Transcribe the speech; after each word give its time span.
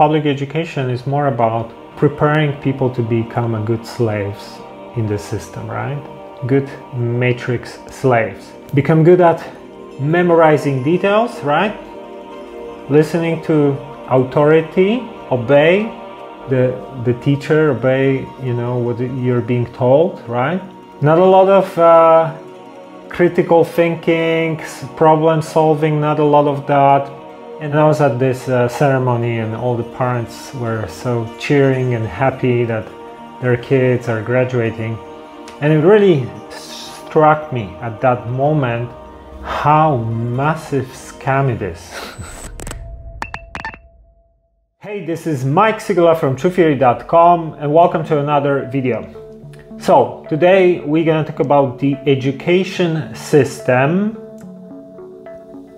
public 0.00 0.24
education 0.24 0.88
is 0.88 1.06
more 1.06 1.26
about 1.26 1.68
preparing 1.98 2.58
people 2.62 2.88
to 2.88 3.02
become 3.02 3.54
a 3.54 3.60
good 3.60 3.84
slaves 3.84 4.58
in 4.96 5.06
the 5.06 5.18
system, 5.18 5.68
right? 5.68 6.00
Good 6.46 6.70
matrix 6.94 7.78
slaves. 7.90 8.50
Become 8.72 9.04
good 9.04 9.20
at 9.20 9.40
memorizing 10.00 10.82
details, 10.82 11.32
right? 11.44 11.74
Listening 12.88 13.42
to 13.42 13.76
authority, 14.08 15.06
obey 15.30 15.92
the 16.48 16.64
the 17.04 17.12
teacher, 17.20 17.72
obey 17.72 18.26
you 18.42 18.54
know 18.54 18.78
what 18.78 18.98
you're 19.24 19.46
being 19.54 19.66
told, 19.84 20.12
right? 20.26 20.62
Not 21.02 21.18
a 21.18 21.30
lot 21.36 21.48
of 21.60 21.66
uh, 21.78 22.34
critical 23.10 23.64
thinking, 23.64 24.62
problem 24.96 25.42
solving, 25.42 26.00
not 26.00 26.18
a 26.18 26.28
lot 26.36 26.46
of 26.46 26.66
that. 26.68 27.19
And 27.60 27.74
I 27.74 27.84
was 27.84 28.00
at 28.00 28.18
this 28.18 28.48
uh, 28.48 28.68
ceremony, 28.68 29.40
and 29.40 29.54
all 29.54 29.76
the 29.76 29.84
parents 29.98 30.54
were 30.54 30.88
so 30.88 31.30
cheering 31.38 31.92
and 31.92 32.06
happy 32.06 32.64
that 32.64 32.88
their 33.42 33.58
kids 33.58 34.08
are 34.08 34.22
graduating. 34.22 34.96
And 35.60 35.70
it 35.70 35.86
really 35.86 36.26
struck 36.48 37.52
me 37.52 37.64
at 37.82 38.00
that 38.00 38.30
moment 38.30 38.90
how 39.42 39.98
massive 39.98 40.86
scam 40.86 41.54
it 41.54 41.60
is. 41.60 41.80
hey, 44.80 45.04
this 45.04 45.26
is 45.26 45.44
Mike 45.44 45.80
Sygula 45.80 46.18
from 46.18 46.36
TruthTheory.com 46.36 47.56
and 47.58 47.74
welcome 47.74 48.06
to 48.06 48.20
another 48.20 48.70
video. 48.72 49.04
So, 49.78 50.24
today 50.30 50.80
we're 50.80 51.04
gonna 51.04 51.26
talk 51.26 51.40
about 51.40 51.78
the 51.78 51.94
education 52.06 53.14
system. 53.14 54.14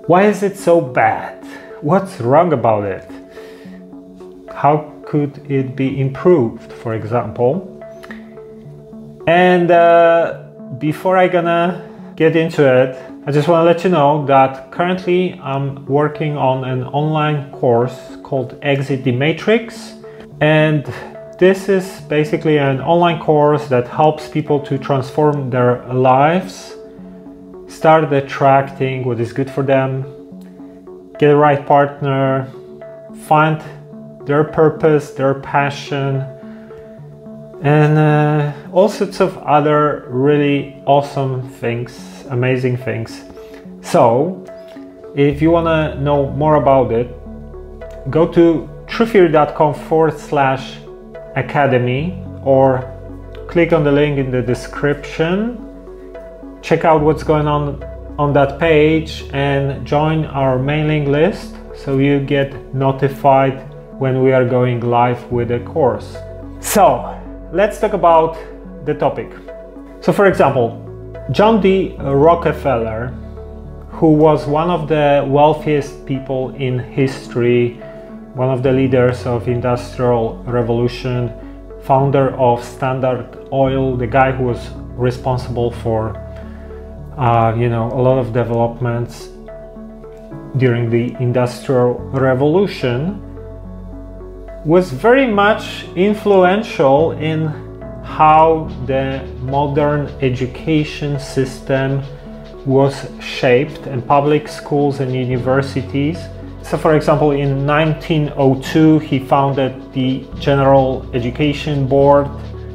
Why 0.07 0.27
is 0.27 0.45
it 0.45 0.57
so 0.57 0.81
bad? 0.81 1.43
What's 1.83 2.21
wrong 2.21 2.53
about 2.53 2.85
it? 2.85 3.11
How 4.55 4.95
could 5.05 5.51
it 5.51 5.75
be 5.75 6.01
improved, 6.01 6.73
for 6.73 6.95
example? 6.95 7.83
And 9.27 9.69
uh, 9.69 10.45
before 10.79 11.17
I 11.17 11.27
gonna 11.27 12.15
get 12.15 12.37
into 12.37 12.63
it, 12.73 12.97
I 13.27 13.33
just 13.33 13.49
want 13.49 13.63
to 13.63 13.65
let 13.65 13.83
you 13.83 13.91
know 13.91 14.25
that 14.27 14.71
currently 14.71 15.35
I'm 15.43 15.85
working 15.87 16.37
on 16.37 16.63
an 16.63 16.85
online 16.85 17.51
course 17.51 18.17
called 18.23 18.57
Exit 18.63 19.03
the 19.03 19.11
Matrix, 19.11 19.95
and 20.41 20.85
this 21.41 21.69
is 21.69 22.01
basically 22.03 22.59
an 22.59 22.81
online 22.81 23.21
course 23.21 23.67
that 23.67 23.89
helps 23.89 24.29
people 24.29 24.61
to 24.61 24.79
transform 24.79 25.51
their 25.51 25.85
lives, 25.93 26.77
start 27.67 28.13
attracting 28.13 29.05
what 29.05 29.19
is 29.19 29.33
good 29.33 29.51
for 29.51 29.65
them, 29.65 30.22
get 31.23 31.29
the 31.29 31.37
right 31.37 31.65
partner, 31.65 32.51
find 33.29 33.63
their 34.27 34.43
purpose, 34.43 35.13
their 35.13 35.35
passion, 35.35 36.17
and 37.63 37.97
uh, 37.97 38.53
all 38.73 38.89
sorts 38.89 39.21
of 39.21 39.39
other 39.39 40.05
really 40.09 40.83
awesome 40.85 41.49
things, 41.49 42.25
amazing 42.29 42.77
things. 42.77 43.23
So, 43.83 44.45
if 45.15 45.41
you 45.41 45.53
want 45.53 45.69
to 45.69 46.01
know 46.01 46.29
more 46.31 46.57
about 46.57 46.91
it, 46.91 47.07
go 48.11 48.27
to 48.33 48.69
truththeory.com 48.87 49.75
forward 49.75 50.19
slash 50.19 50.79
academy 51.37 52.21
or 52.43 52.67
click 53.49 53.73
on 53.73 53.85
the 53.85 53.93
link 53.93 54.19
in 54.19 54.33
the 54.33 54.43
description. 54.43 55.39
Check 56.63 56.85
out 56.85 57.01
what's 57.01 57.23
going 57.23 57.47
on 57.47 57.92
on 58.19 58.33
that 58.33 58.59
page 58.59 59.25
and 59.33 59.87
join 59.87 60.25
our 60.27 60.59
mailing 60.59 61.11
list 61.11 61.57
so 61.75 61.99
you 61.99 62.21
get 62.21 62.53
notified 62.75 63.69
when 63.99 64.23
we 64.23 64.33
are 64.33 64.45
going 64.45 64.81
live 64.81 65.31
with 65.31 65.49
the 65.49 65.61
course. 65.61 66.17
So, 66.61 67.19
let's 67.53 67.81
talk 67.81 67.93
about 67.93 68.37
the 68.85 68.95
topic. 68.95 69.33
So, 70.01 70.13
for 70.13 70.27
example, 70.27 70.79
John 71.31 71.61
D. 71.61 71.97
Rockefeller, 71.99 73.09
who 73.91 74.13
was 74.13 74.47
one 74.47 74.71
of 74.71 74.89
the 74.89 75.25
wealthiest 75.29 76.05
people 76.07 76.55
in 76.57 76.79
history, 76.79 77.75
one 78.35 78.51
of 78.51 78.63
the 78.63 78.73
leaders 78.73 79.27
of 79.27 79.49
industrial 79.49 80.43
revolution, 80.45 81.33
founder 81.83 82.35
of 82.37 82.65
Standard 82.65 83.49
Oil, 83.53 83.97
the 83.97 84.07
guy 84.07 84.33
who 84.33 84.45
was 84.45 84.71
responsible 84.97 85.71
for 85.71 86.22
uh, 87.17 87.55
you 87.57 87.69
know 87.69 87.89
a 87.93 88.01
lot 88.01 88.19
of 88.19 88.33
developments 88.33 89.29
during 90.57 90.91
the 90.91 91.15
industrial 91.21 91.95
revolution 92.11 93.21
was 94.65 94.91
very 94.91 95.27
much 95.27 95.85
influential 95.97 97.13
in 97.13 97.47
how 98.05 98.69
the 98.87 99.27
modern 99.41 100.07
education 100.21 101.19
system 101.19 102.03
was 102.67 103.09
shaped 103.21 103.87
and 103.87 104.07
public 104.07 104.47
schools 104.47 105.01
and 105.01 105.13
universities. 105.13 106.19
So, 106.63 106.79
for 106.79 106.95
example, 106.95 107.33
in 107.33 107.67
1902, 107.67 109.01
he 109.01 109.19
founded 109.19 109.93
the 109.93 110.25
General 110.39 111.05
Education 111.13 111.89
Board, 111.89 112.29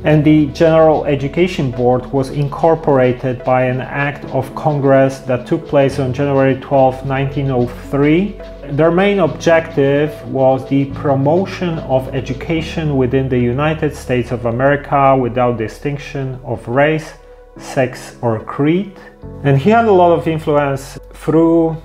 and 0.04 0.24
the 0.24 0.48
General 0.48 1.06
Education 1.06 1.72
Board 1.72 2.06
was 2.12 2.30
incorporated 2.30 3.44
by 3.44 3.64
an 3.64 3.82
act 3.82 4.26
of 4.26 4.54
Congress 4.56 5.20
that 5.20 5.48
took 5.48 5.68
place 5.68 6.00
on 6.00 6.14
January 6.14 6.60
12, 6.60 7.08
1903 7.08 8.42
their 8.72 8.92
main 8.92 9.20
objective 9.20 10.12
was 10.30 10.68
the 10.68 10.86
promotion 10.92 11.80
of 11.80 12.14
education 12.14 12.98
within 12.98 13.30
the 13.30 13.40
United 13.40 13.96
States 13.96 14.32
of 14.32 14.46
America 14.46 15.16
without 15.16 15.58
distinction 15.58 16.40
of 16.44 16.68
race, 16.68 17.14
sex, 17.58 18.18
or 18.22 18.44
creed. 18.44 19.00
And 19.44 19.58
he 19.58 19.70
had 19.70 19.86
a 19.86 19.92
lot 19.92 20.12
of 20.12 20.28
influence 20.28 21.00
through 21.14 21.82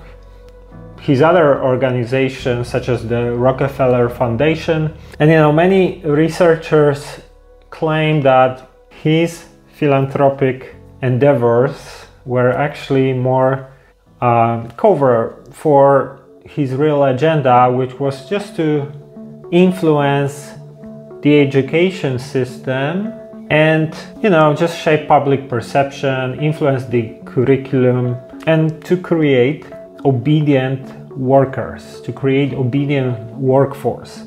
his 0.99 1.21
other 1.21 1.63
organizations, 1.63 2.67
such 2.67 2.89
as 2.89 3.07
the 3.07 3.31
Rockefeller 3.31 4.09
Foundation. 4.09 4.93
And 5.19 5.29
you 5.29 5.37
know, 5.37 5.53
many 5.53 6.01
researchers 6.03 7.21
claim 7.73 8.21
that 8.21 8.69
his 8.89 9.45
philanthropic 9.73 10.75
endeavors 11.01 12.05
were 12.23 12.51
actually 12.51 13.11
more 13.11 13.67
uh, 14.21 14.63
cover 14.77 15.43
for 15.51 16.21
his 16.45 16.73
real 16.75 17.03
agenda, 17.03 17.71
which 17.71 17.99
was 17.99 18.29
just 18.29 18.55
to 18.55 18.91
influence 19.51 20.51
the 21.23 21.39
education 21.39 22.19
system 22.19 23.11
and 23.49 23.95
you 24.21 24.29
know 24.29 24.53
just 24.53 24.75
shape 24.79 25.07
public 25.07 25.49
perception 25.49 26.39
influence 26.39 26.85
the 26.85 27.03
curriculum 27.25 28.15
and 28.47 28.83
to 28.85 28.95
create 28.97 29.65
obedient 30.05 30.83
workers 31.17 32.01
to 32.01 32.11
create 32.11 32.53
obedient 32.53 33.17
workforce. 33.37 34.23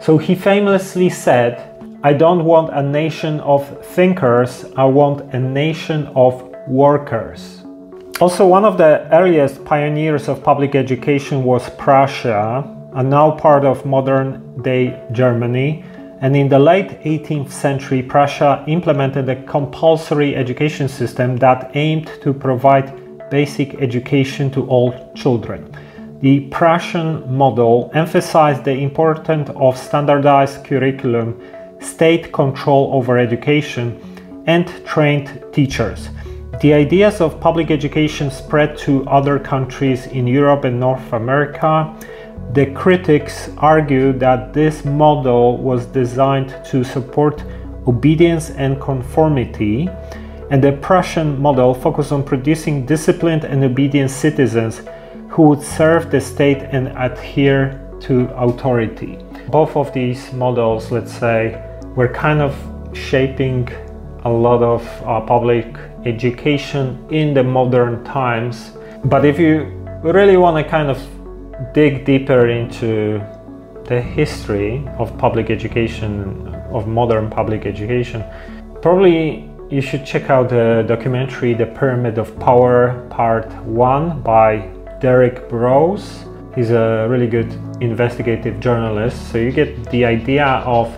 So 0.00 0.16
he 0.16 0.34
famously 0.34 1.10
said 1.10 1.67
i 2.02 2.12
don't 2.12 2.44
want 2.44 2.72
a 2.72 2.82
nation 2.82 3.40
of 3.40 3.62
thinkers 3.84 4.64
i 4.76 4.84
want 4.84 5.20
a 5.34 5.38
nation 5.38 6.06
of 6.14 6.42
workers 6.66 7.58
also, 8.20 8.48
one 8.48 8.64
of 8.64 8.78
the 8.78 9.06
earliest 9.12 9.64
pioneers 9.64 10.26
of 10.26 10.42
public 10.42 10.74
education 10.74 11.44
was 11.44 11.70
Prussia, 11.78 12.64
and 12.94 13.08
now 13.08 13.30
part 13.30 13.64
of 13.64 13.86
modern 13.86 14.60
day 14.60 15.00
Germany. 15.12 15.84
And 16.20 16.34
in 16.34 16.48
the 16.48 16.58
late 16.58 17.00
18th 17.04 17.52
century, 17.52 18.02
Prussia 18.02 18.64
implemented 18.66 19.28
a 19.28 19.40
compulsory 19.44 20.34
education 20.34 20.88
system 20.88 21.36
that 21.36 21.70
aimed 21.74 22.10
to 22.22 22.34
provide 22.34 23.30
basic 23.30 23.74
education 23.74 24.50
to 24.50 24.66
all 24.66 25.12
children. 25.14 25.72
The 26.20 26.40
Prussian 26.50 27.32
model 27.32 27.88
emphasized 27.94 28.64
the 28.64 28.72
importance 28.72 29.48
of 29.54 29.78
standardized 29.78 30.64
curriculum, 30.64 31.40
state 31.80 32.32
control 32.32 32.90
over 32.92 33.18
education, 33.18 34.00
and 34.46 34.66
trained 34.84 35.44
teachers. 35.52 36.08
The 36.60 36.72
ideas 36.72 37.20
of 37.20 37.38
public 37.38 37.70
education 37.70 38.30
spread 38.30 38.76
to 38.78 39.06
other 39.06 39.38
countries 39.38 40.06
in 40.06 40.26
Europe 40.26 40.64
and 40.64 40.80
North 40.80 41.12
America. 41.12 41.94
The 42.54 42.66
critics 42.72 43.50
argue 43.58 44.12
that 44.14 44.52
this 44.54 44.84
model 44.84 45.58
was 45.58 45.86
designed 45.86 46.56
to 46.70 46.82
support 46.82 47.44
obedience 47.86 48.50
and 48.50 48.80
conformity, 48.80 49.88
and 50.50 50.64
the 50.64 50.72
Prussian 50.72 51.40
model 51.40 51.74
focused 51.74 52.10
on 52.10 52.24
producing 52.24 52.86
disciplined 52.86 53.44
and 53.44 53.62
obedient 53.62 54.10
citizens 54.10 54.80
who 55.28 55.42
would 55.42 55.62
serve 55.62 56.10
the 56.10 56.20
state 56.20 56.62
and 56.72 56.88
adhere 56.96 57.78
to 58.00 58.28
authority. 58.34 59.18
Both 59.48 59.76
of 59.76 59.92
these 59.92 60.32
models, 60.32 60.90
let's 60.90 61.12
say, 61.12 61.62
were 61.98 62.06
kind 62.06 62.40
of 62.40 62.54
shaping 62.92 63.68
a 64.24 64.30
lot 64.30 64.62
of 64.62 64.82
uh, 65.02 65.20
public 65.20 65.66
education 66.04 67.04
in 67.10 67.34
the 67.34 67.42
modern 67.42 68.04
times. 68.04 68.70
But 69.06 69.24
if 69.24 69.36
you 69.36 69.64
really 70.04 70.36
want 70.36 70.64
to 70.64 70.70
kind 70.70 70.90
of 70.90 70.98
dig 71.74 72.04
deeper 72.04 72.50
into 72.50 73.20
the 73.86 74.00
history 74.00 74.86
of 74.96 75.18
public 75.18 75.50
education, 75.50 76.54
of 76.70 76.86
modern 76.86 77.28
public 77.28 77.66
education, 77.66 78.22
probably 78.80 79.50
you 79.68 79.80
should 79.80 80.06
check 80.06 80.30
out 80.30 80.50
the 80.50 80.84
documentary 80.86 81.52
The 81.52 81.66
Pyramid 81.66 82.16
of 82.16 82.38
Power 82.38 83.08
Part 83.10 83.52
1 83.64 84.22
by 84.22 84.68
Derrick 85.00 85.48
Broze. 85.48 86.24
He's 86.54 86.70
a 86.70 87.08
really 87.10 87.26
good 87.26 87.52
investigative 87.80 88.60
journalist, 88.60 89.32
so 89.32 89.38
you 89.38 89.50
get 89.50 89.90
the 89.90 90.04
idea 90.04 90.46
of 90.64 90.88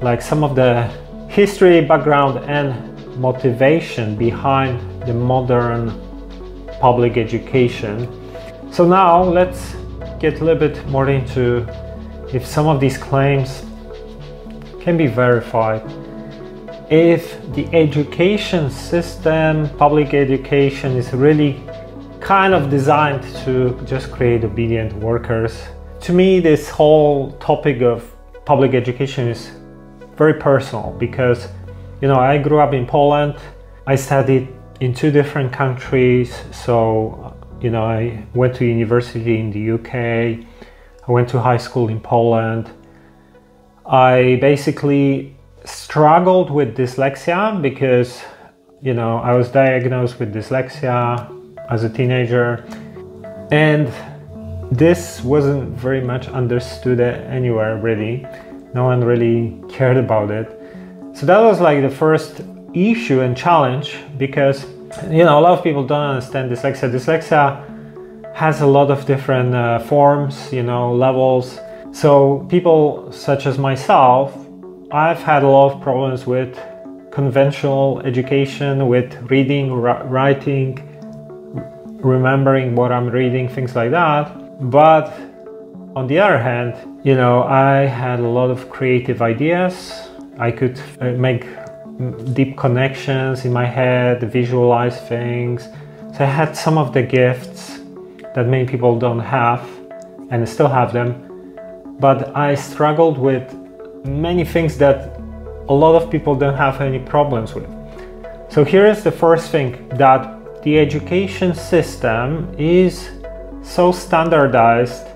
like 0.00 0.20
some 0.20 0.44
of 0.44 0.54
the 0.54 0.82
history, 1.28 1.80
background, 1.80 2.38
and 2.44 2.74
motivation 3.18 4.16
behind 4.16 4.78
the 5.02 5.14
modern 5.14 5.90
public 6.80 7.16
education. 7.16 8.08
So 8.72 8.86
now 8.86 9.22
let's 9.22 9.74
get 10.18 10.40
a 10.40 10.44
little 10.44 10.68
bit 10.68 10.86
more 10.88 11.08
into 11.08 11.66
if 12.32 12.46
some 12.46 12.66
of 12.66 12.80
these 12.80 12.98
claims 12.98 13.64
can 14.80 14.96
be 14.96 15.06
verified. 15.06 15.82
If 16.90 17.40
the 17.54 17.66
education 17.74 18.70
system, 18.70 19.68
public 19.76 20.14
education, 20.14 20.92
is 20.96 21.12
really 21.12 21.62
kind 22.20 22.54
of 22.54 22.70
designed 22.70 23.22
to 23.44 23.80
just 23.86 24.10
create 24.12 24.44
obedient 24.44 24.92
workers. 24.94 25.62
To 26.02 26.12
me, 26.12 26.40
this 26.40 26.68
whole 26.68 27.32
topic 27.38 27.82
of 27.82 28.04
public 28.44 28.74
education 28.74 29.28
is 29.28 29.50
very 30.16 30.34
personal 30.34 30.96
because, 30.98 31.48
you 32.00 32.08
know, 32.08 32.16
I 32.16 32.38
grew 32.38 32.60
up 32.60 32.72
in 32.72 32.86
Poland. 32.86 33.36
I 33.86 33.96
studied 33.96 34.48
in 34.80 34.94
two 34.94 35.10
different 35.10 35.52
countries. 35.52 36.34
So, 36.52 37.34
you 37.60 37.70
know, 37.70 37.84
I 37.84 38.26
went 38.34 38.54
to 38.56 38.64
university 38.64 39.38
in 39.38 39.50
the 39.50 39.72
UK. 39.72 39.94
I 41.08 41.12
went 41.12 41.28
to 41.30 41.40
high 41.40 41.58
school 41.58 41.88
in 41.88 42.00
Poland. 42.00 42.70
I 43.86 44.38
basically 44.40 45.36
struggled 45.64 46.50
with 46.50 46.76
dyslexia 46.76 47.60
because, 47.62 48.20
you 48.82 48.94
know, 48.94 49.18
I 49.18 49.34
was 49.34 49.48
diagnosed 49.48 50.18
with 50.18 50.34
dyslexia 50.34 51.32
as 51.70 51.84
a 51.84 51.88
teenager. 51.88 52.64
And 53.50 53.92
this 54.70 55.22
wasn't 55.22 55.70
very 55.78 56.00
much 56.00 56.26
understood 56.28 57.00
anywhere, 57.00 57.76
really. 57.76 58.26
No 58.74 58.84
one 58.84 59.02
really 59.02 59.60
cared 59.68 59.96
about 59.96 60.30
it. 60.30 60.48
So 61.14 61.26
that 61.26 61.40
was 61.40 61.60
like 61.60 61.82
the 61.82 61.90
first 61.90 62.42
issue 62.74 63.20
and 63.20 63.36
challenge 63.36 63.96
because 64.18 64.64
you 65.10 65.24
know 65.24 65.38
a 65.38 65.42
lot 65.42 65.58
of 65.58 65.64
people 65.64 65.86
don't 65.86 66.10
understand 66.10 66.50
dyslexia. 66.50 66.90
Dyslexia 66.90 67.76
has 68.34 68.60
a 68.60 68.66
lot 68.66 68.90
of 68.90 69.06
different 69.06 69.54
uh, 69.54 69.78
forms, 69.78 70.52
you 70.52 70.62
know, 70.62 70.92
levels. 70.92 71.58
So 71.90 72.46
people 72.50 73.10
such 73.10 73.46
as 73.46 73.56
myself, 73.56 74.36
I've 74.92 75.22
had 75.22 75.42
a 75.42 75.48
lot 75.48 75.72
of 75.72 75.80
problems 75.80 76.26
with 76.26 76.58
conventional 77.10 78.02
education, 78.04 78.88
with 78.88 79.10
reading, 79.30 79.72
writing, 79.72 80.82
remembering 82.02 82.76
what 82.76 82.92
I'm 82.92 83.08
reading, 83.08 83.48
things 83.48 83.74
like 83.74 83.90
that. 83.92 84.70
But 84.70 85.06
on 85.94 86.06
the 86.06 86.18
other 86.18 86.38
hand, 86.38 86.74
you 87.06 87.14
know, 87.14 87.44
I 87.44 87.86
had 87.86 88.18
a 88.18 88.28
lot 88.28 88.50
of 88.50 88.68
creative 88.68 89.22
ideas. 89.22 89.92
I 90.40 90.50
could 90.50 90.80
uh, 91.00 91.12
make 91.12 91.46
deep 92.34 92.56
connections 92.56 93.44
in 93.44 93.52
my 93.52 93.64
head, 93.64 94.28
visualize 94.32 95.00
things. 95.02 95.68
So 96.16 96.24
I 96.24 96.26
had 96.40 96.56
some 96.56 96.76
of 96.76 96.92
the 96.92 97.02
gifts 97.02 97.78
that 98.34 98.48
many 98.48 98.66
people 98.66 98.98
don't 98.98 99.20
have 99.20 99.62
and 100.30 100.48
still 100.48 100.66
have 100.66 100.92
them. 100.92 101.14
But 102.00 102.36
I 102.36 102.56
struggled 102.56 103.18
with 103.18 103.54
many 104.04 104.44
things 104.44 104.76
that 104.78 105.16
a 105.68 105.72
lot 105.72 105.94
of 105.94 106.10
people 106.10 106.34
don't 106.34 106.56
have 106.56 106.80
any 106.80 106.98
problems 106.98 107.54
with. 107.54 107.70
So 108.48 108.64
here 108.64 108.84
is 108.84 109.04
the 109.04 109.12
first 109.12 109.52
thing 109.52 109.88
that 109.90 110.64
the 110.64 110.80
education 110.80 111.54
system 111.54 112.52
is 112.58 113.10
so 113.62 113.92
standardized 113.92 115.06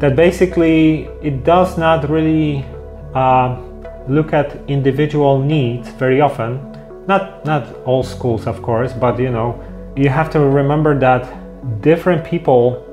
that 0.00 0.16
basically 0.16 1.04
it 1.22 1.44
does 1.44 1.78
not 1.78 2.08
really 2.10 2.64
uh, 3.14 3.60
look 4.08 4.32
at 4.32 4.58
individual 4.68 5.38
needs 5.38 5.88
very 5.90 6.20
often. 6.20 6.58
Not 7.06 7.44
not 7.44 7.74
all 7.84 8.02
schools, 8.02 8.46
of 8.46 8.62
course, 8.62 8.92
but 8.92 9.18
you 9.18 9.30
know, 9.30 9.62
you 9.96 10.08
have 10.08 10.30
to 10.30 10.40
remember 10.40 10.98
that 10.98 11.22
different 11.82 12.24
people 12.24 12.86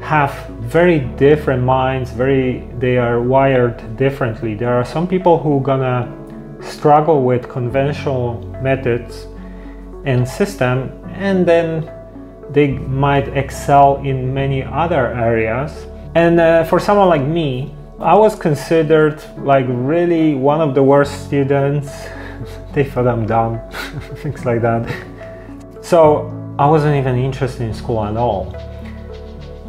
have 0.00 0.32
very 0.60 1.00
different 1.00 1.62
minds, 1.62 2.10
very 2.10 2.68
they 2.78 2.98
are 2.98 3.20
wired 3.20 3.96
differently. 3.96 4.54
There 4.54 4.74
are 4.74 4.84
some 4.84 5.06
people 5.08 5.38
who 5.38 5.60
gonna 5.60 6.12
struggle 6.60 7.22
with 7.22 7.48
conventional 7.48 8.40
methods 8.62 9.26
and 10.04 10.26
system 10.26 10.90
and 11.14 11.46
then 11.46 11.90
they 12.50 12.68
might 12.68 13.28
excel 13.36 13.96
in 13.96 14.32
many 14.32 14.62
other 14.62 15.08
areas. 15.08 15.86
And 16.16 16.40
uh, 16.40 16.64
for 16.64 16.80
someone 16.80 17.10
like 17.10 17.26
me, 17.26 17.74
I 18.00 18.14
was 18.14 18.34
considered 18.34 19.22
like 19.36 19.66
really 19.68 20.34
one 20.34 20.62
of 20.62 20.74
the 20.74 20.82
worst 20.82 21.26
students. 21.26 21.90
they 22.72 22.84
thought 22.84 23.06
I'm 23.06 23.26
dumb, 23.26 23.60
things 24.22 24.46
like 24.46 24.62
that. 24.62 24.82
So 25.82 26.32
I 26.58 26.64
wasn't 26.70 26.96
even 26.96 27.16
interested 27.16 27.64
in 27.64 27.74
school 27.74 28.02
at 28.02 28.16
all. 28.16 28.56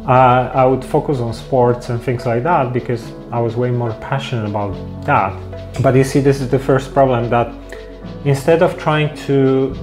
Uh, 0.06 0.50
I 0.54 0.64
would 0.64 0.82
focus 0.82 1.18
on 1.18 1.34
sports 1.34 1.90
and 1.90 2.02
things 2.02 2.24
like 2.24 2.44
that 2.44 2.72
because 2.72 3.12
I 3.30 3.40
was 3.40 3.54
way 3.54 3.70
more 3.70 3.92
passionate 4.00 4.48
about 4.48 4.72
that. 5.04 5.34
But 5.82 5.96
you 5.96 6.02
see, 6.02 6.20
this 6.20 6.40
is 6.40 6.48
the 6.48 6.58
first 6.58 6.94
problem 6.94 7.28
that 7.28 7.52
instead 8.24 8.62
of 8.62 8.78
trying 8.78 9.14
to 9.26 9.76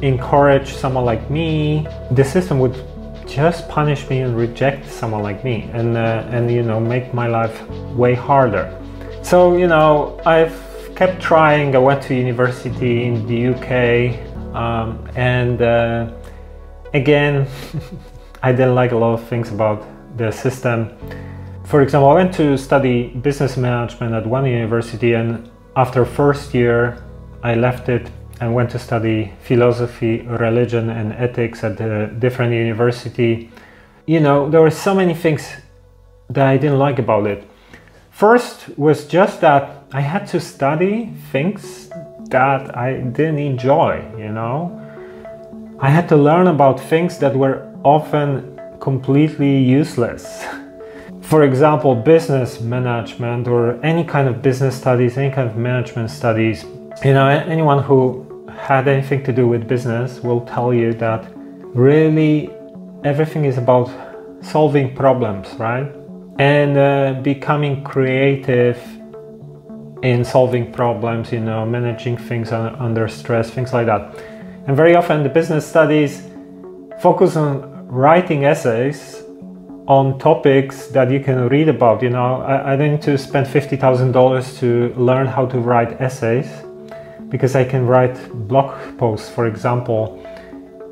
encourage 0.00 0.74
someone 0.74 1.04
like 1.04 1.28
me, 1.28 1.88
the 2.12 2.22
system 2.22 2.60
would 2.60 2.76
just 3.34 3.68
punish 3.68 4.08
me 4.08 4.20
and 4.20 4.36
reject 4.36 4.88
someone 4.88 5.20
like 5.22 5.42
me 5.42 5.68
and 5.72 5.96
uh, 5.96 6.24
and 6.30 6.48
you 6.50 6.62
know 6.62 6.78
make 6.78 7.12
my 7.12 7.26
life 7.26 7.56
way 7.96 8.14
harder. 8.14 8.66
So 9.22 9.56
you 9.56 9.66
know 9.66 10.20
i've 10.24 10.56
kept 10.94 11.20
trying. 11.20 11.74
I 11.74 11.78
went 11.78 12.00
to 12.04 12.14
university 12.14 13.04
in 13.08 13.26
the 13.26 13.38
uk 13.52 13.68
um, 14.54 14.86
and 15.16 15.60
uh, 15.60 16.12
again 16.92 17.48
i 18.42 18.52
didn't 18.52 18.76
like 18.76 18.92
a 18.92 18.96
lot 18.96 19.14
of 19.14 19.22
things 19.28 19.50
about 19.50 19.82
the 20.16 20.30
system. 20.30 20.78
For 21.64 21.82
example 21.82 22.08
i 22.10 22.14
went 22.14 22.32
to 22.34 22.56
study 22.56 23.08
business 23.28 23.56
management 23.56 24.14
at 24.14 24.24
one 24.26 24.46
university 24.46 25.14
and 25.14 25.50
after 25.74 26.04
first 26.04 26.54
year 26.54 27.02
i 27.42 27.54
left 27.56 27.88
it 27.88 28.10
and 28.40 28.54
went 28.54 28.70
to 28.70 28.78
study 28.78 29.32
philosophy, 29.42 30.22
religion, 30.22 30.90
and 30.90 31.12
ethics 31.12 31.62
at 31.62 31.80
a 31.80 32.08
different 32.08 32.52
university. 32.52 33.50
You 34.06 34.20
know, 34.20 34.50
there 34.50 34.60
were 34.60 34.70
so 34.70 34.94
many 34.94 35.14
things 35.14 35.48
that 36.30 36.46
I 36.46 36.56
didn't 36.56 36.78
like 36.78 36.98
about 36.98 37.26
it. 37.26 37.44
First 38.10 38.76
was 38.78 39.06
just 39.06 39.40
that 39.40 39.84
I 39.92 40.00
had 40.00 40.26
to 40.28 40.40
study 40.40 41.12
things 41.30 41.88
that 42.30 42.76
I 42.76 43.00
didn't 43.00 43.38
enjoy, 43.38 44.04
you 44.18 44.30
know. 44.30 44.80
I 45.80 45.90
had 45.90 46.08
to 46.08 46.16
learn 46.16 46.46
about 46.46 46.80
things 46.80 47.18
that 47.18 47.34
were 47.36 47.70
often 47.84 48.60
completely 48.80 49.58
useless. 49.58 50.44
For 51.22 51.42
example, 51.42 51.94
business 51.94 52.60
management 52.60 53.48
or 53.48 53.82
any 53.84 54.04
kind 54.04 54.28
of 54.28 54.42
business 54.42 54.76
studies, 54.76 55.16
any 55.16 55.34
kind 55.34 55.48
of 55.48 55.56
management 55.56 56.10
studies. 56.10 56.64
You 57.02 57.12
know, 57.12 57.28
anyone 57.28 57.82
who 57.82 58.48
had 58.56 58.88
anything 58.88 59.24
to 59.24 59.32
do 59.32 59.48
with 59.48 59.66
business 59.66 60.20
will 60.20 60.40
tell 60.42 60.72
you 60.72 60.94
that 60.94 61.30
really 61.74 62.50
everything 63.02 63.44
is 63.44 63.58
about 63.58 63.90
solving 64.40 64.94
problems, 64.94 65.48
right? 65.54 65.92
And 66.38 66.78
uh, 66.78 67.20
becoming 67.20 67.82
creative 67.82 68.78
in 70.02 70.24
solving 70.24 70.72
problems, 70.72 71.32
you 71.32 71.40
know, 71.40 71.66
managing 71.66 72.16
things 72.16 72.52
under 72.52 73.08
stress, 73.08 73.50
things 73.50 73.72
like 73.72 73.86
that. 73.86 74.16
And 74.66 74.76
very 74.76 74.94
often 74.94 75.22
the 75.22 75.28
business 75.28 75.66
studies 75.66 76.22
focus 77.00 77.36
on 77.36 77.86
writing 77.88 78.44
essays 78.44 79.22
on 79.86 80.18
topics 80.18 80.86
that 80.88 81.10
you 81.10 81.20
can 81.20 81.48
read 81.48 81.68
about. 81.68 82.02
You 82.02 82.10
know, 82.10 82.40
I, 82.40 82.72
I 82.72 82.76
didn't 82.76 83.02
to 83.02 83.18
spend 83.18 83.46
$50,000 83.46 84.58
to 84.60 84.94
learn 84.94 85.26
how 85.26 85.44
to 85.46 85.58
write 85.58 86.00
essays 86.00 86.63
because 87.34 87.56
I 87.56 87.64
can 87.64 87.84
write 87.84 88.16
blog 88.46 88.96
posts, 88.96 89.28
for 89.28 89.48
example, 89.48 90.24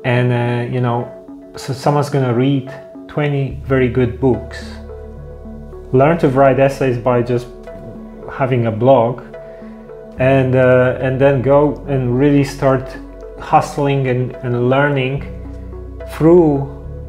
and 0.03 0.27
uh, 0.33 0.69
you 0.69 0.81
know, 0.81 0.99
so 1.55 1.71
someone's 1.71 2.09
gonna 2.09 2.33
read 2.33 2.69
20 3.07 3.61
very 3.63 3.87
good 3.87 4.19
books. 4.19 4.59
Learn 5.93 6.17
to 6.17 6.27
write 6.27 6.59
essays 6.59 6.97
by 6.97 7.21
just 7.21 7.47
having 8.29 8.65
a 8.65 8.71
blog, 8.73 9.23
and 10.19 10.57
uh, 10.57 10.97
and 10.99 11.17
then 11.17 11.41
go 11.41 11.77
and 11.87 12.19
really 12.19 12.43
start 12.43 12.93
hustling 13.39 14.09
and, 14.09 14.35
and 14.43 14.69
learning 14.69 15.21
through 16.11 16.57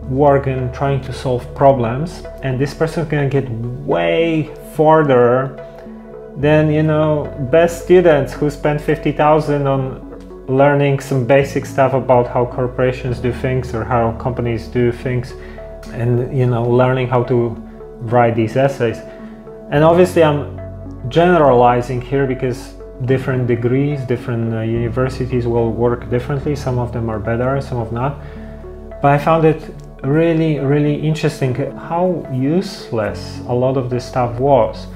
work 0.08 0.46
and 0.46 0.72
trying 0.72 1.00
to 1.00 1.12
solve 1.12 1.42
problems 1.56 2.22
and 2.42 2.60
this 2.60 2.74
person's 2.74 3.08
gonna 3.08 3.28
get 3.28 3.48
way 3.88 4.54
further 4.76 5.56
than 6.36 6.70
you 6.70 6.82
know 6.82 7.32
best 7.50 7.84
students 7.84 8.32
who 8.32 8.50
spend 8.50 8.80
50,000 8.80 9.66
on 9.66 10.46
learning 10.48 11.00
some 11.00 11.24
basic 11.26 11.64
stuff 11.64 11.94
about 11.94 12.26
how 12.26 12.44
corporations 12.44 13.18
do 13.18 13.32
things 13.32 13.74
or 13.74 13.84
how 13.84 14.12
companies 14.12 14.66
do 14.66 14.92
things 14.92 15.32
and 15.92 16.36
you 16.36 16.46
know 16.46 16.62
learning 16.64 17.08
how 17.08 17.22
to 17.22 17.48
write 18.00 18.34
these 18.34 18.56
essays. 18.56 18.98
And 19.70 19.84
obviously 19.84 20.22
i'm 20.22 20.60
generalizing 21.08 22.00
here 22.00 22.26
because 22.26 22.74
different 23.04 23.46
degrees 23.46 24.00
different 24.02 24.52
uh, 24.54 24.60
universities 24.60 25.46
will 25.46 25.70
work 25.70 26.10
differently. 26.10 26.56
Some 26.56 26.78
of 26.78 26.92
them 26.92 27.08
are 27.08 27.20
better 27.20 27.60
some 27.60 27.78
of 27.78 27.92
not. 27.92 28.20
But 29.00 29.12
i 29.12 29.18
found 29.18 29.44
it 29.44 29.62
really 30.02 30.58
really 30.58 30.96
interesting 30.96 31.54
how 31.54 32.26
useless 32.32 33.40
a 33.48 33.54
lot 33.54 33.76
of 33.76 33.88
this 33.88 34.04
stuff 34.04 34.38
was 34.38 34.88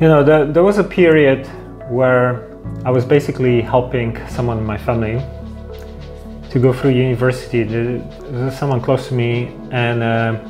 you 0.00 0.08
know 0.08 0.24
the, 0.24 0.50
there 0.50 0.62
was 0.62 0.78
a 0.78 0.84
period 0.84 1.46
where 1.90 2.50
i 2.84 2.90
was 2.90 3.04
basically 3.04 3.60
helping 3.60 4.16
someone 4.28 4.58
in 4.58 4.64
my 4.64 4.78
family 4.78 5.22
to 6.50 6.58
go 6.58 6.72
through 6.72 6.90
university. 6.90 7.62
Someone 8.50 8.80
close 8.80 9.06
to 9.08 9.14
me 9.14 9.56
and 9.70 10.02
uh, 10.02 10.40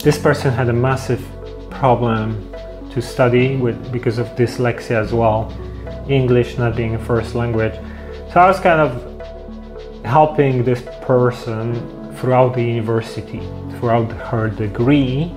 this 0.00 0.18
person 0.18 0.52
had 0.52 0.68
a 0.68 0.72
massive 0.72 1.24
problem 1.70 2.52
to 2.90 3.00
study 3.00 3.56
with 3.56 3.90
because 3.90 4.18
of 4.18 4.26
dyslexia 4.36 4.96
as 5.02 5.12
well 5.12 5.50
english 6.08 6.58
not 6.58 6.76
being 6.76 6.94
a 6.94 6.98
first 6.98 7.34
language. 7.34 7.74
So 8.32 8.40
i 8.40 8.46
was 8.46 8.60
kind 8.60 8.80
of 8.80 8.90
helping 10.04 10.62
this 10.62 10.82
person 11.02 11.64
throughout 12.16 12.54
the 12.54 12.62
university, 12.62 13.40
throughout 13.78 14.10
her 14.30 14.48
degree, 14.48 15.32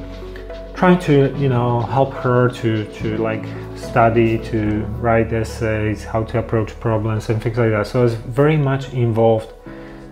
trying 0.80 0.98
to 0.98 1.38
you 1.38 1.50
know 1.50 1.82
help 1.82 2.14
her 2.14 2.50
to 2.50 2.86
to 2.94 3.18
like 3.18 3.44
study, 3.76 4.40
to 4.40 4.86
write 5.02 5.34
essays, 5.34 6.06
how 6.06 6.24
to 6.24 6.40
approach 6.40 6.72
problems 6.80 7.30
and 7.30 7.44
things 7.44 7.58
like 7.58 7.72
that. 7.72 7.86
So 7.86 8.00
I 8.00 8.04
was 8.04 8.16
very 8.16 8.56
much 8.56 8.94
involved 8.94 9.52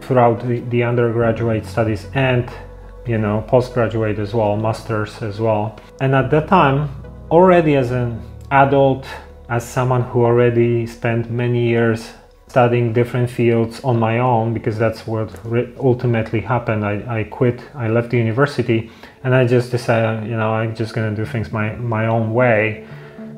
throughout 0.02 0.46
the, 0.46 0.60
the 0.72 0.84
undergraduate 0.84 1.66
studies 1.66 2.08
and 2.16 2.52
you 3.06 3.18
know 3.18 3.46
postgraduate 3.48 4.20
as 4.20 4.34
well, 4.34 4.58
masters 4.58 5.22
as 5.22 5.40
well. 5.40 5.80
And 6.02 6.14
at 6.14 6.30
that 6.32 6.50
time, 6.50 6.90
already 7.32 7.78
as 7.78 7.92
an 7.92 8.22
adult, 8.52 9.08
as 9.48 9.66
someone 9.66 10.02
who 10.02 10.26
already 10.26 10.86
spent 10.86 11.32
many 11.32 11.70
years 11.70 12.12
studying 12.50 12.92
different 12.92 13.30
fields 13.30 13.82
on 13.86 13.98
my 13.98 14.20
own 14.20 14.54
because 14.54 14.78
that's 14.78 15.08
what 15.08 15.30
ultimately 15.80 16.42
happened. 16.42 16.86
I, 16.86 17.20
I 17.20 17.24
quit, 17.24 17.62
I 17.74 17.88
left 17.88 18.10
the 18.10 18.18
university, 18.18 18.90
and 19.28 19.36
I 19.36 19.46
just 19.46 19.72
decided, 19.72 20.30
you 20.30 20.38
know, 20.38 20.54
I'm 20.54 20.74
just 20.74 20.94
gonna 20.94 21.14
do 21.14 21.26
things 21.26 21.52
my, 21.52 21.76
my 21.76 22.08
own 22.08 22.34
way. 22.34 22.88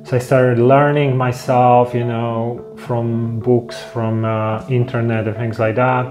So 0.03 0.17
I 0.17 0.19
started 0.19 0.60
learning 0.60 1.17
myself, 1.17 1.96
you 1.96 2.03
know, 2.03 2.63
from 2.77 3.39
books, 3.39 3.75
from 3.91 4.24
uh, 4.24 4.67
internet, 4.69 5.27
and 5.27 5.36
things 5.36 5.58
like 5.58 5.74
that. 5.77 6.05